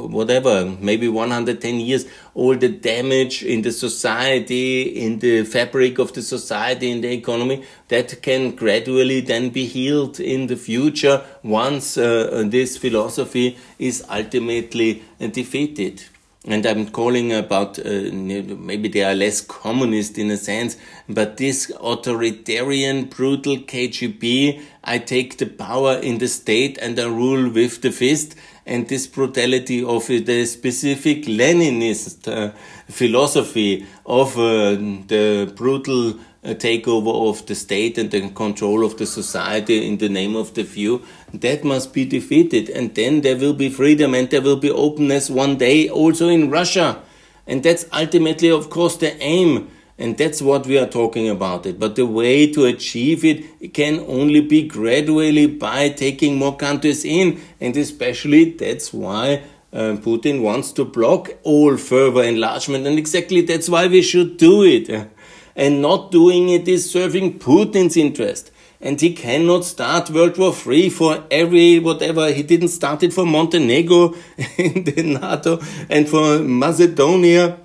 whatever, 0.10 0.66
maybe 0.80 1.10
110 1.10 1.80
years, 1.82 2.06
all 2.36 2.56
the 2.56 2.70
damage 2.70 3.44
in 3.44 3.64
the 3.64 3.72
society, 3.72 4.84
in 4.84 5.20
the 5.20 5.44
fabric 5.44 6.00
of 6.00 6.14
the 6.14 6.22
society, 6.22 6.90
in 6.90 7.02
the 7.02 7.12
economy, 7.12 7.66
that 7.90 8.22
can 8.22 8.56
gradually 8.56 9.20
then 9.20 9.50
be 9.50 9.66
healed 9.66 10.22
in 10.22 10.48
the 10.48 10.56
future 10.56 11.22
once 11.44 11.98
uh, 11.98 12.44
this 12.48 12.78
philosophy 12.78 13.58
is 13.78 14.06
ultimately 14.10 15.04
defeated 15.20 16.02
and 16.48 16.66
I'm 16.66 16.88
calling 16.90 17.34
about 17.34 17.78
uh, 17.78 18.10
maybe 18.12 18.88
they 18.88 19.04
are 19.04 19.14
less 19.14 19.42
communist 19.42 20.18
in 20.18 20.32
a 20.32 20.38
sense, 20.38 20.78
but 21.10 21.36
this 21.36 21.70
authoritarian, 21.82 23.06
brutal 23.06 23.58
KGB, 23.58 24.62
I 24.84 25.00
take 25.00 25.38
the 25.38 25.46
power 25.46 25.96
in 25.96 26.20
the 26.20 26.30
state 26.30 26.78
and 26.82 26.98
I 26.98 27.06
rule 27.08 27.50
with 27.50 27.82
the 27.82 27.92
fist, 27.92 28.36
and 28.66 28.88
this 28.88 29.08
brutality 29.08 29.84
of 29.84 30.08
the 30.08 30.46
specific 30.46 31.24
Leninist 31.24 32.28
uh, 32.28 32.54
philosophy 32.90 33.86
of 34.06 34.38
uh, 34.38 34.72
the 35.08 35.52
brutal 35.56 36.18
takeover 36.56 37.30
of 37.30 37.46
the 37.46 37.56
state 37.56 37.98
and 37.98 38.12
the 38.12 38.30
control 38.30 38.86
of 38.86 38.98
the 38.98 39.06
society 39.06 39.86
in 39.88 39.98
the 39.98 40.10
name 40.10 40.36
of 40.36 40.54
the 40.54 40.64
few, 40.64 41.02
that 41.34 41.64
must 41.64 41.94
be 41.94 42.06
defeated. 42.06 42.70
And 42.70 42.96
then 42.96 43.22
there 43.22 43.36
will 43.36 43.54
be 43.54 43.70
freedom 43.70 44.14
and 44.14 44.30
there 44.30 44.42
will 44.42 44.56
be 44.56 44.72
openness 44.72 45.30
one 45.30 45.58
day 45.58 45.90
also 45.90 46.30
in 46.30 46.50
Russia. 46.50 47.02
And 47.46 47.64
that's 47.64 47.86
ultimately, 47.92 48.50
of 48.50 48.70
course, 48.70 48.98
the 48.98 49.16
aim. 49.22 49.70
And 50.00 50.18
that's 50.18 50.42
what 50.42 50.68
we 50.68 50.78
are 50.78 50.88
talking 50.88 51.28
about 51.28 51.66
it. 51.66 51.80
But 51.80 51.96
the 51.96 52.06
way 52.06 52.52
to 52.54 52.66
achieve 52.66 53.26
it 53.26 53.74
can 53.74 54.00
only 54.08 54.42
be 54.42 54.68
gradually 54.68 55.48
by 55.48 55.90
taking 55.90 56.38
more 56.38 56.56
countries 56.56 57.04
in. 57.04 57.42
And 57.60 57.76
especially 57.76 58.52
that's 58.52 58.94
why 58.94 59.44
uh, 59.74 59.98
Putin 59.98 60.44
wants 60.44 60.72
to 60.74 60.86
block 60.86 61.32
all 61.44 61.78
further 61.78 62.24
enlargement. 62.24 62.86
And 62.86 62.98
exactly 63.00 63.42
that's 63.42 63.68
why 63.68 63.88
we 63.88 64.02
should 64.02 64.38
do 64.38 64.64
it 64.64 65.10
and 65.58 65.82
not 65.82 66.12
doing 66.12 66.50
it 66.50 66.68
is 66.68 66.90
serving 66.90 67.40
Putin's 67.40 67.98
interest. 67.98 68.52
And 68.80 69.02
he 69.02 69.14
cannot 69.14 69.66
start 69.66 70.12
World 70.12 70.38
War 70.38 70.54
III 70.54 70.90
for 70.92 71.24
every 71.32 71.80
whatever. 71.80 72.32
He 72.32 72.44
didn't 72.44 72.68
start 72.68 73.02
it 73.02 73.12
for 73.12 73.26
Montenegro 73.26 74.14
in 74.58 74.84
the 74.84 75.20
NATO 75.20 75.60
and 75.90 76.08
for 76.08 76.40
Macedonia. 76.40 77.58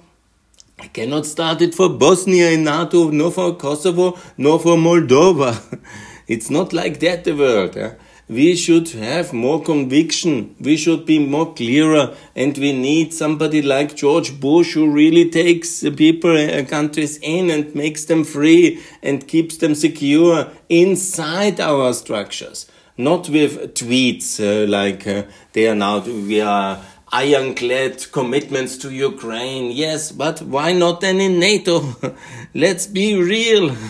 He 0.81 0.89
cannot 0.89 1.27
start 1.27 1.61
it 1.61 1.75
for 1.75 1.91
Bosnia 1.91 2.51
in 2.51 2.65
NATO, 2.65 3.11
nor 3.11 3.31
for 3.31 3.55
Kosovo, 3.55 4.19
nor 4.37 4.59
for 4.59 4.77
Moldova. 4.77 5.79
It's 6.29 6.49
not 6.49 6.73
like 6.73 6.99
that, 7.01 7.25
the 7.25 7.35
world. 7.35 7.77
Yeah? 7.77 7.95
We 8.33 8.57
should 8.57 8.88
have 8.90 9.33
more 9.33 9.62
conviction. 9.62 10.57
We 10.61 10.77
should 10.77 11.05
be 11.05 11.18
more 11.18 11.55
clearer. 11.55 12.14
And 12.35 12.57
we 12.57 12.73
need 12.73 13.12
somebody 13.12 13.62
like 13.62 13.97
George 13.97 14.40
Bush 14.40 14.75
who 14.75 14.90
really 14.90 15.31
takes 15.31 15.81
the 15.81 15.90
people 15.90 16.37
and 16.37 16.66
uh, 16.66 16.71
countries 16.71 17.18
in 17.23 17.51
and 17.51 17.75
makes 17.75 18.07
them 18.07 18.25
free 18.25 18.83
and 19.03 19.29
keeps 19.29 19.59
them 19.59 19.75
secure 19.75 20.49
inside 20.68 21.61
our 21.61 21.92
structures. 21.92 22.66
Not 22.97 23.29
with 23.29 23.75
tweets 23.75 24.38
uh, 24.40 24.68
like 24.68 25.07
uh, 25.07 25.25
they 25.53 25.68
are 25.68 25.75
now, 25.75 25.99
we 26.01 26.40
are 26.40 26.83
ironclad 27.12 28.11
commitments 28.12 28.79
to 28.79 28.90
Ukraine. 28.90 29.71
Yes, 29.71 30.12
but 30.12 30.40
why 30.42 30.73
not 30.73 31.01
then 31.01 31.21
in 31.21 31.38
NATO? 31.38 31.97
Let's 32.55 32.87
be 32.87 33.21
real. 33.21 33.77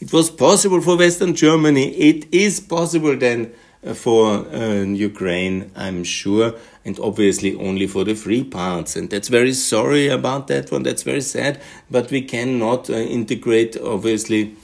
It 0.00 0.14
was 0.14 0.30
possible 0.30 0.80
for 0.80 0.96
Western 0.96 1.34
Germany. 1.34 1.90
It 1.90 2.32
is 2.32 2.58
possible 2.58 3.14
then 3.18 3.52
for 3.94 4.46
uh, 4.54 4.82
Ukraine, 4.82 5.70
I'm 5.74 6.04
sure, 6.04 6.54
and 6.84 6.98
obviously 7.00 7.54
only 7.56 7.86
for 7.86 8.04
the 8.04 8.14
free 8.14 8.44
parts. 8.44 8.96
And 8.96 9.08
that's 9.08 9.28
very 9.28 9.54
sorry 9.54 10.08
about 10.08 10.48
that 10.48 10.70
one. 10.70 10.82
That's 10.82 11.02
very 11.02 11.22
sad. 11.22 11.60
But 11.90 12.10
we 12.10 12.22
cannot 12.22 12.90
uh, 12.90 12.94
integrate, 12.94 13.76
obviously, 13.80 14.54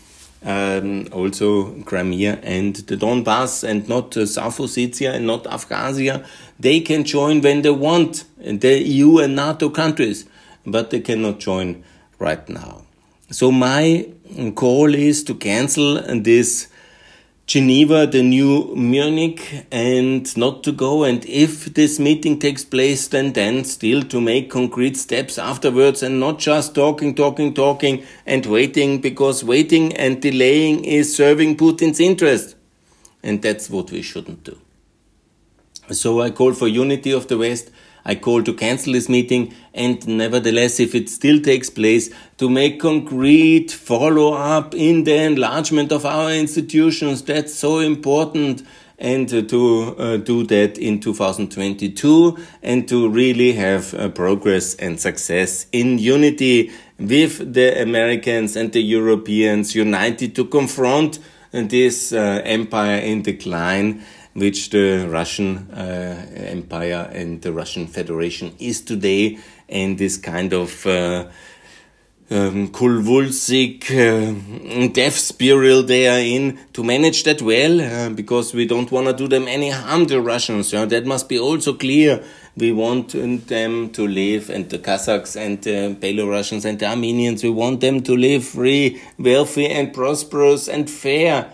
um, 0.44 1.08
also 1.12 1.72
Crimea 1.82 2.38
and 2.42 2.76
the 2.76 2.96
Donbass 2.96 3.64
and 3.64 3.88
not 3.88 4.16
uh, 4.16 4.26
South 4.26 4.58
Ossetia 4.58 5.14
and 5.14 5.26
not 5.26 5.44
Abkhazia. 5.44 6.26
They 6.60 6.80
can 6.80 7.04
join 7.04 7.40
when 7.40 7.62
they 7.62 7.70
want, 7.70 8.24
the 8.38 8.82
EU 8.82 9.18
and 9.18 9.34
NATO 9.34 9.70
countries, 9.70 10.26
but 10.66 10.90
they 10.90 11.00
cannot 11.00 11.40
join 11.40 11.82
right 12.18 12.46
now. 12.48 12.82
So 13.30 13.50
my 13.50 14.08
call 14.54 14.94
is 14.94 15.24
to 15.24 15.34
cancel 15.34 16.00
this 16.20 16.68
Geneva, 17.46 18.08
the 18.08 18.24
new 18.24 18.74
Munich, 18.74 19.66
and 19.70 20.36
not 20.36 20.64
to 20.64 20.72
go. 20.72 21.04
And 21.04 21.24
if 21.26 21.66
this 21.66 22.00
meeting 22.00 22.40
takes 22.40 22.64
place, 22.64 23.06
then 23.06 23.34
then 23.34 23.64
still 23.64 24.02
to 24.02 24.20
make 24.20 24.50
concrete 24.50 24.96
steps 24.96 25.38
afterwards 25.38 26.02
and 26.02 26.18
not 26.18 26.40
just 26.40 26.74
talking, 26.74 27.14
talking, 27.14 27.54
talking 27.54 28.04
and 28.26 28.44
waiting 28.46 29.00
because 29.00 29.44
waiting 29.44 29.94
and 29.96 30.20
delaying 30.20 30.84
is 30.84 31.14
serving 31.14 31.56
Putin's 31.56 32.00
interest. 32.00 32.56
And 33.22 33.40
that's 33.40 33.70
what 33.70 33.92
we 33.92 34.02
shouldn't 34.02 34.42
do. 34.42 34.58
So 35.92 36.20
I 36.20 36.30
call 36.30 36.52
for 36.52 36.66
unity 36.66 37.12
of 37.12 37.28
the 37.28 37.38
West 37.38 37.70
I 38.06 38.14
call 38.14 38.42
to 38.44 38.54
cancel 38.54 38.92
this 38.92 39.08
meeting 39.08 39.52
and 39.74 40.06
nevertheless, 40.06 40.80
if 40.80 40.94
it 40.94 41.10
still 41.10 41.40
takes 41.40 41.68
place, 41.68 42.08
to 42.38 42.48
make 42.48 42.80
concrete 42.80 43.72
follow 43.72 44.32
up 44.32 44.74
in 44.74 45.04
the 45.04 45.16
enlargement 45.16 45.92
of 45.92 46.06
our 46.06 46.30
institutions. 46.32 47.22
That's 47.22 47.54
so 47.54 47.80
important 47.80 48.62
and 48.98 49.28
to 49.28 49.94
uh, 49.98 50.16
do 50.16 50.44
that 50.44 50.78
in 50.78 51.00
2022 51.00 52.38
and 52.62 52.88
to 52.88 53.08
really 53.10 53.52
have 53.52 53.92
uh, 53.92 54.08
progress 54.08 54.74
and 54.76 54.98
success 54.98 55.66
in 55.72 55.98
unity 55.98 56.70
with 56.98 57.52
the 57.52 57.82
Americans 57.82 58.56
and 58.56 58.72
the 58.72 58.80
Europeans 58.80 59.74
united 59.74 60.34
to 60.34 60.44
confront 60.46 61.18
this 61.52 62.12
uh, 62.12 62.40
empire 62.44 62.98
in 62.98 63.22
decline 63.22 64.02
which 64.36 64.70
the 64.70 65.08
Russian 65.08 65.70
uh, 65.70 66.26
Empire 66.34 67.10
and 67.12 67.40
the 67.40 67.52
Russian 67.52 67.86
Federation 67.86 68.54
is 68.58 68.82
today, 68.82 69.38
and 69.68 69.96
this 69.96 70.18
kind 70.18 70.52
of 70.52 70.86
uh, 70.86 71.26
um, 72.30 72.68
convulsive 72.68 73.82
uh, 73.90 74.88
death 74.88 75.16
spiral 75.16 75.82
they 75.82 76.08
are 76.08 76.18
in 76.18 76.58
to 76.72 76.82
manage 76.82 77.22
that 77.24 77.40
well 77.40 77.80
uh, 77.80 78.10
because 78.10 78.52
we 78.52 78.66
don't 78.66 78.90
want 78.90 79.06
to 79.06 79.12
do 79.12 79.28
them 79.28 79.46
any 79.46 79.70
harm 79.70 80.06
the 80.06 80.20
russians 80.20 80.72
yeah? 80.72 80.84
that 80.84 81.06
must 81.06 81.28
be 81.28 81.38
also 81.38 81.74
clear. 81.74 82.24
We 82.56 82.72
want 82.72 83.10
them 83.12 83.90
to 83.90 84.08
live 84.08 84.50
and 84.50 84.68
the 84.68 84.78
kazakhs 84.78 85.36
and 85.36 85.62
the 85.62 85.94
belarusians 86.00 86.64
and 86.64 86.78
the 86.78 86.86
armenians 86.86 87.44
we 87.44 87.50
want 87.50 87.80
them 87.80 88.02
to 88.02 88.16
live 88.16 88.44
free 88.44 89.00
wealthy 89.18 89.68
and 89.68 89.92
prosperous 89.92 90.66
and 90.66 90.90
fair 90.90 91.52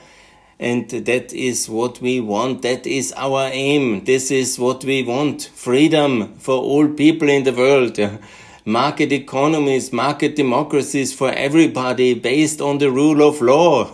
and 0.63 0.89
that 0.89 1.33
is 1.33 1.69
what 1.69 2.01
we 2.01 2.21
want. 2.21 2.63
That 2.63 2.87
is 2.87 3.13
our 3.17 3.51
aim. 3.53 4.05
This 4.05 4.31
is 4.31 4.61
what 4.61 4.85
we 4.85 5.03
want. 5.03 5.51
Freedom 5.55 6.35
for 6.39 6.55
all 6.55 6.87
people 6.87 7.29
in 7.29 7.43
the 7.43 7.53
world. 7.53 7.99
Market 8.65 9.11
economies, 9.11 9.93
market 9.93 10.37
democracies 10.37 11.13
for 11.13 11.33
everybody 11.33 12.15
based 12.15 12.61
on 12.61 12.79
the 12.79 12.93
rule 12.93 13.29
of 13.29 13.43
law, 13.43 13.91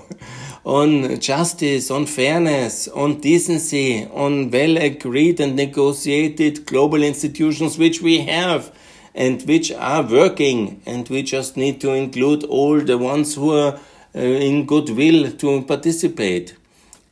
on 0.64 1.18
justice, 1.18 1.90
on 1.90 2.04
fairness, 2.04 2.86
on 2.88 3.18
decency, 3.18 4.06
on 4.12 4.50
well 4.50 4.76
agreed 4.76 5.40
and 5.40 5.56
negotiated 5.56 6.66
global 6.66 7.02
institutions 7.02 7.78
which 7.78 8.02
we 8.02 8.26
have 8.26 8.70
and 9.14 9.40
which 9.44 9.72
are 9.72 10.02
working 10.02 10.82
and 10.84 11.08
we 11.08 11.22
just 11.22 11.56
need 11.56 11.80
to 11.80 11.92
include 11.92 12.44
all 12.44 12.78
the 12.78 12.98
ones 12.98 13.36
who 13.36 13.52
are 13.52 13.80
in 14.14 14.66
goodwill 14.66 15.30
to 15.32 15.62
participate 15.62 16.56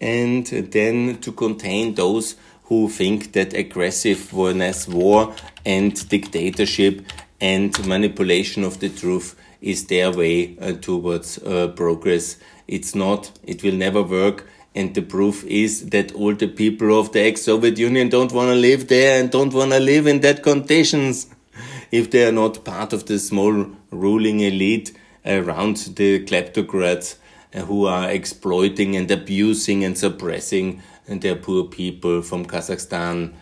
and 0.00 0.46
then 0.46 1.18
to 1.18 1.32
contain 1.32 1.94
those 1.94 2.37
who 2.64 2.88
think 2.88 3.32
that 3.32 3.54
aggressiveness, 3.54 4.88
war, 4.88 5.35
and 5.64 6.09
dictatorship 6.09 7.04
and 7.40 7.87
manipulation 7.87 8.64
of 8.64 8.80
the 8.80 8.88
truth 8.88 9.37
is 9.61 9.87
their 9.87 10.11
way 10.11 10.56
uh, 10.61 10.72
towards 10.72 11.38
uh, 11.38 11.68
progress. 11.68 12.38
It's 12.66 12.94
not, 12.94 13.30
it 13.44 13.62
will 13.62 13.74
never 13.74 14.02
work. 14.02 14.46
And 14.74 14.94
the 14.94 15.02
proof 15.02 15.44
is 15.44 15.90
that 15.90 16.12
all 16.12 16.35
the 16.35 16.48
people 16.48 16.98
of 16.98 17.12
the 17.12 17.21
ex-Soviet 17.21 17.79
Union 17.79 18.08
don't 18.10 18.33
want 18.33 18.50
to 18.50 18.54
live 18.54 18.88
there 18.88 19.21
and 19.21 19.31
don't 19.31 19.54
want 19.54 19.73
to 19.73 19.81
live 19.81 20.06
in 20.06 20.21
that 20.21 20.42
conditions 20.42 21.29
if 21.90 22.10
they 22.10 22.27
are 22.27 22.33
not 22.33 22.64
part 22.64 22.92
of 22.92 23.06
the 23.06 23.18
small 23.18 23.66
ruling 23.90 24.40
elite 24.40 24.92
around 25.27 25.77
the 25.96 26.24
kleptocrats 26.24 27.16
uh, 27.54 27.60
who 27.60 27.87
are 27.87 28.10
exploiting 28.10 28.96
and 28.96 29.10
abusing 29.10 29.85
and 29.85 29.96
suppressing 29.96 30.83
their 31.06 31.37
poor 31.37 31.64
people 31.64 32.22
from 32.22 32.44
Kazakhstan, 32.46 33.35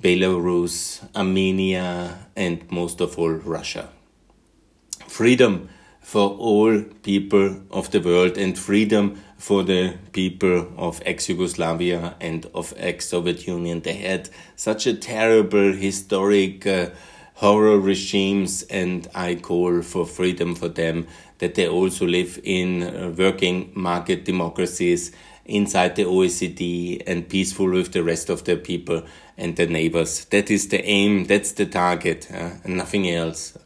Belarus, 0.00 1.04
Armenia, 1.14 2.26
and 2.36 2.70
most 2.70 3.00
of 3.00 3.18
all 3.18 3.30
Russia. 3.30 3.88
Freedom 5.06 5.68
for 6.00 6.30
all 6.30 6.82
people 7.02 7.60
of 7.70 7.90
the 7.90 8.00
world 8.00 8.36
and 8.36 8.58
freedom 8.58 9.22
for 9.38 9.62
the 9.62 9.96
people 10.12 10.72
of 10.76 11.02
ex-Yugoslavia 11.04 12.14
and 12.20 12.46
of 12.54 12.72
ex-Soviet 12.76 13.46
Union. 13.46 13.80
They 13.80 13.94
had 13.94 14.28
such 14.56 14.86
a 14.86 14.94
terrible 14.94 15.72
historic 15.72 16.66
uh, 16.66 16.90
horror 17.34 17.78
regimes 17.78 18.62
and 18.64 19.08
I 19.14 19.36
call 19.36 19.82
for 19.82 20.06
freedom 20.06 20.54
for 20.54 20.68
them 20.68 21.06
that 21.38 21.54
they 21.54 21.66
also 21.66 22.06
live 22.06 22.38
in 22.44 22.82
uh, 22.82 23.12
working 23.16 23.72
market 23.74 24.24
democracies 24.24 25.12
inside 25.44 25.96
the 25.96 26.04
OECD 26.04 27.02
and 27.06 27.28
peaceful 27.28 27.70
with 27.70 27.92
the 27.92 28.02
rest 28.02 28.30
of 28.30 28.44
their 28.44 28.56
people 28.56 29.02
and 29.36 29.56
their 29.56 29.66
neighbors. 29.66 30.24
That 30.26 30.50
is 30.50 30.68
the 30.68 30.84
aim, 30.84 31.24
that's 31.24 31.52
the 31.52 31.66
target, 31.66 32.28
uh, 32.32 32.50
and 32.64 32.76
nothing 32.76 33.10
else. 33.10 33.58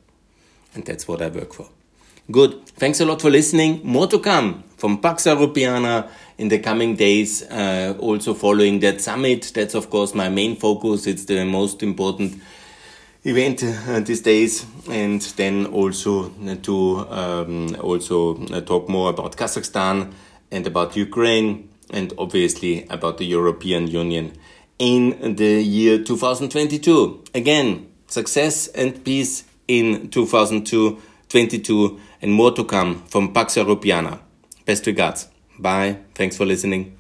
And 0.75 0.85
that's 0.85 1.07
what 1.07 1.21
I 1.21 1.29
work 1.29 1.53
for. 1.53 1.69
Good. 2.31 2.67
Thanks 2.67 3.01
a 3.01 3.05
lot 3.05 3.23
for 3.23 3.31
listening. 3.31 3.81
More 3.85 4.07
to 4.09 4.19
come 4.19 4.65
from 4.77 4.99
Pax 4.99 5.25
Europiana 5.25 6.09
in 6.39 6.49
the 6.49 6.59
coming 6.59 6.97
days. 6.97 7.43
Uh, 7.43 7.95
also 8.01 8.35
following 8.35 8.81
that 8.81 9.01
summit. 9.01 9.53
That's 9.55 9.75
of 9.75 9.91
course 9.91 10.15
my 10.15 10.29
main 10.29 10.57
focus. 10.57 11.07
It's 11.07 11.27
the 11.27 11.45
most 11.45 11.83
important 11.83 12.41
event 13.27 13.63
uh, 13.65 14.01
these 14.01 14.23
days, 14.23 14.65
and 14.89 15.21
then 15.37 15.67
also 15.67 16.31
to 16.63 16.99
um, 17.11 17.77
also 17.81 18.37
uh, 18.47 18.61
talk 18.61 18.89
more 18.89 19.11
about 19.11 19.37
Kazakhstan 19.37 20.13
and 20.51 20.67
about 20.67 20.97
Ukraine, 20.97 21.69
and 21.91 22.13
obviously 22.19 22.87
about 22.89 23.19
the 23.19 23.27
European 23.27 23.89
Union 23.89 24.33
in 24.79 25.37
the 25.37 25.63
year 25.63 26.03
2022. 26.03 27.25
Again, 27.35 27.89
success 28.07 28.69
and 28.69 29.05
peace 29.05 29.45
in 29.67 30.09
2022, 30.11 32.01
and 32.23 32.33
more 32.33 32.53
to 32.53 32.65
come 32.65 33.03
from 33.09 33.33
Pax 33.33 33.57
Europiana. 33.57 34.21
Best 34.65 34.87
regards. 34.87 35.29
Bye. 35.59 35.99
Thanks 36.15 36.37
for 36.37 36.45
listening. 36.45 36.96